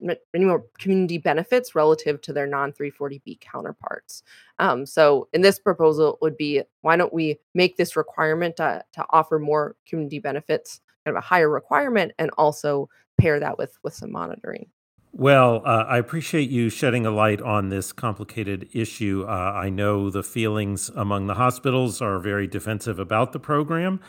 many 0.00 0.44
more 0.44 0.64
community 0.78 1.16
benefits 1.16 1.74
relative 1.74 2.20
to 2.22 2.32
their 2.32 2.46
non 2.46 2.72
340B 2.72 3.40
counterparts. 3.40 4.22
Um, 4.58 4.84
so, 4.84 5.28
in 5.32 5.40
this 5.40 5.58
proposal, 5.58 6.18
would 6.20 6.36
be 6.36 6.62
why 6.82 6.96
don't 6.96 7.14
we 7.14 7.38
make 7.54 7.76
this 7.76 7.96
requirement 7.96 8.56
to, 8.56 8.84
to 8.94 9.06
offer 9.10 9.38
more 9.38 9.76
community 9.86 10.18
benefits 10.18 10.80
kind 11.04 11.16
of 11.16 11.22
a 11.22 11.26
higher 11.26 11.48
requirement 11.48 12.12
and 12.18 12.30
also 12.38 12.88
pair 13.18 13.38
that 13.40 13.58
with 13.58 13.76
with 13.82 13.94
some 13.94 14.12
monitoring. 14.12 14.66
Well, 15.14 15.62
uh, 15.66 15.84
I 15.86 15.98
appreciate 15.98 16.48
you 16.48 16.70
shedding 16.70 17.04
a 17.04 17.10
light 17.10 17.42
on 17.42 17.68
this 17.68 17.92
complicated 17.92 18.70
issue. 18.72 19.26
Uh, 19.28 19.30
I 19.30 19.68
know 19.68 20.08
the 20.08 20.22
feelings 20.22 20.90
among 20.96 21.26
the 21.26 21.34
hospitals 21.34 22.00
are 22.00 22.18
very 22.18 22.46
defensive 22.46 22.98
about 22.98 23.32
the 23.32 23.38
program. 23.38 24.00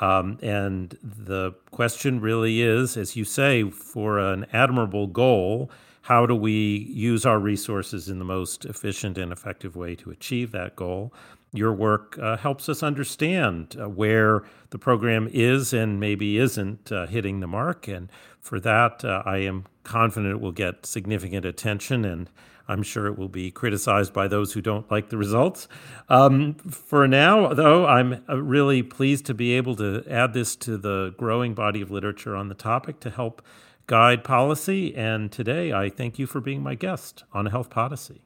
Um, 0.00 0.38
and 0.42 0.96
the 1.00 1.52
question 1.70 2.20
really 2.20 2.60
is, 2.60 2.96
as 2.96 3.14
you 3.14 3.24
say, 3.24 3.70
for 3.70 4.18
an 4.18 4.46
admirable 4.52 5.06
goal, 5.06 5.70
how 6.02 6.26
do 6.26 6.34
we 6.34 6.90
use 6.92 7.24
our 7.24 7.38
resources 7.38 8.08
in 8.08 8.18
the 8.18 8.24
most 8.24 8.64
efficient 8.64 9.16
and 9.16 9.30
effective 9.30 9.76
way 9.76 9.94
to 9.96 10.10
achieve 10.10 10.50
that 10.52 10.74
goal? 10.74 11.12
Your 11.52 11.72
work 11.72 12.18
uh, 12.18 12.36
helps 12.36 12.68
us 12.68 12.82
understand 12.82 13.76
uh, 13.80 13.88
where 13.88 14.44
the 14.70 14.78
program 14.78 15.28
is 15.32 15.72
and 15.72 15.98
maybe 15.98 16.36
isn't 16.36 16.92
uh, 16.92 17.06
hitting 17.06 17.40
the 17.40 17.46
mark. 17.46 17.88
And 17.88 18.10
for 18.40 18.60
that, 18.60 19.04
uh, 19.04 19.22
I 19.24 19.38
am 19.38 19.64
confident 19.82 20.34
it 20.34 20.40
will 20.40 20.52
get 20.52 20.84
significant 20.84 21.46
attention, 21.46 22.04
and 22.04 22.28
I'm 22.68 22.82
sure 22.82 23.06
it 23.06 23.18
will 23.18 23.30
be 23.30 23.50
criticized 23.50 24.12
by 24.12 24.28
those 24.28 24.52
who 24.52 24.60
don't 24.60 24.90
like 24.90 25.08
the 25.08 25.16
results. 25.16 25.68
Um, 26.10 26.54
for 26.54 27.08
now, 27.08 27.54
though, 27.54 27.86
I'm 27.86 28.22
uh, 28.28 28.42
really 28.42 28.82
pleased 28.82 29.24
to 29.26 29.34
be 29.34 29.54
able 29.54 29.74
to 29.76 30.04
add 30.08 30.34
this 30.34 30.54
to 30.56 30.76
the 30.76 31.14
growing 31.16 31.54
body 31.54 31.80
of 31.80 31.90
literature 31.90 32.36
on 32.36 32.48
the 32.48 32.54
topic 32.54 33.00
to 33.00 33.10
help 33.10 33.40
guide 33.86 34.22
policy. 34.22 34.94
And 34.94 35.32
today, 35.32 35.72
I 35.72 35.88
thank 35.88 36.18
you 36.18 36.26
for 36.26 36.42
being 36.42 36.62
my 36.62 36.74
guest 36.74 37.24
on 37.32 37.46
Health 37.46 37.70
Podyssey. 37.70 38.20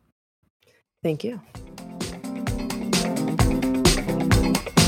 Thank 1.05 1.23
you. 1.23 1.41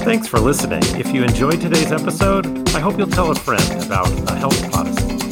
Thanks 0.04 0.28
for 0.28 0.38
listening. 0.38 0.82
If 1.00 1.14
you 1.14 1.24
enjoyed 1.24 1.62
today's 1.62 1.90
episode, 1.90 2.68
I 2.74 2.80
hope 2.80 2.98
you'll 2.98 3.06
tell 3.06 3.30
a 3.30 3.34
friend 3.34 3.82
about 3.82 4.06
a 4.30 4.34
Health 4.34 4.70
Podyssey. 4.70 5.23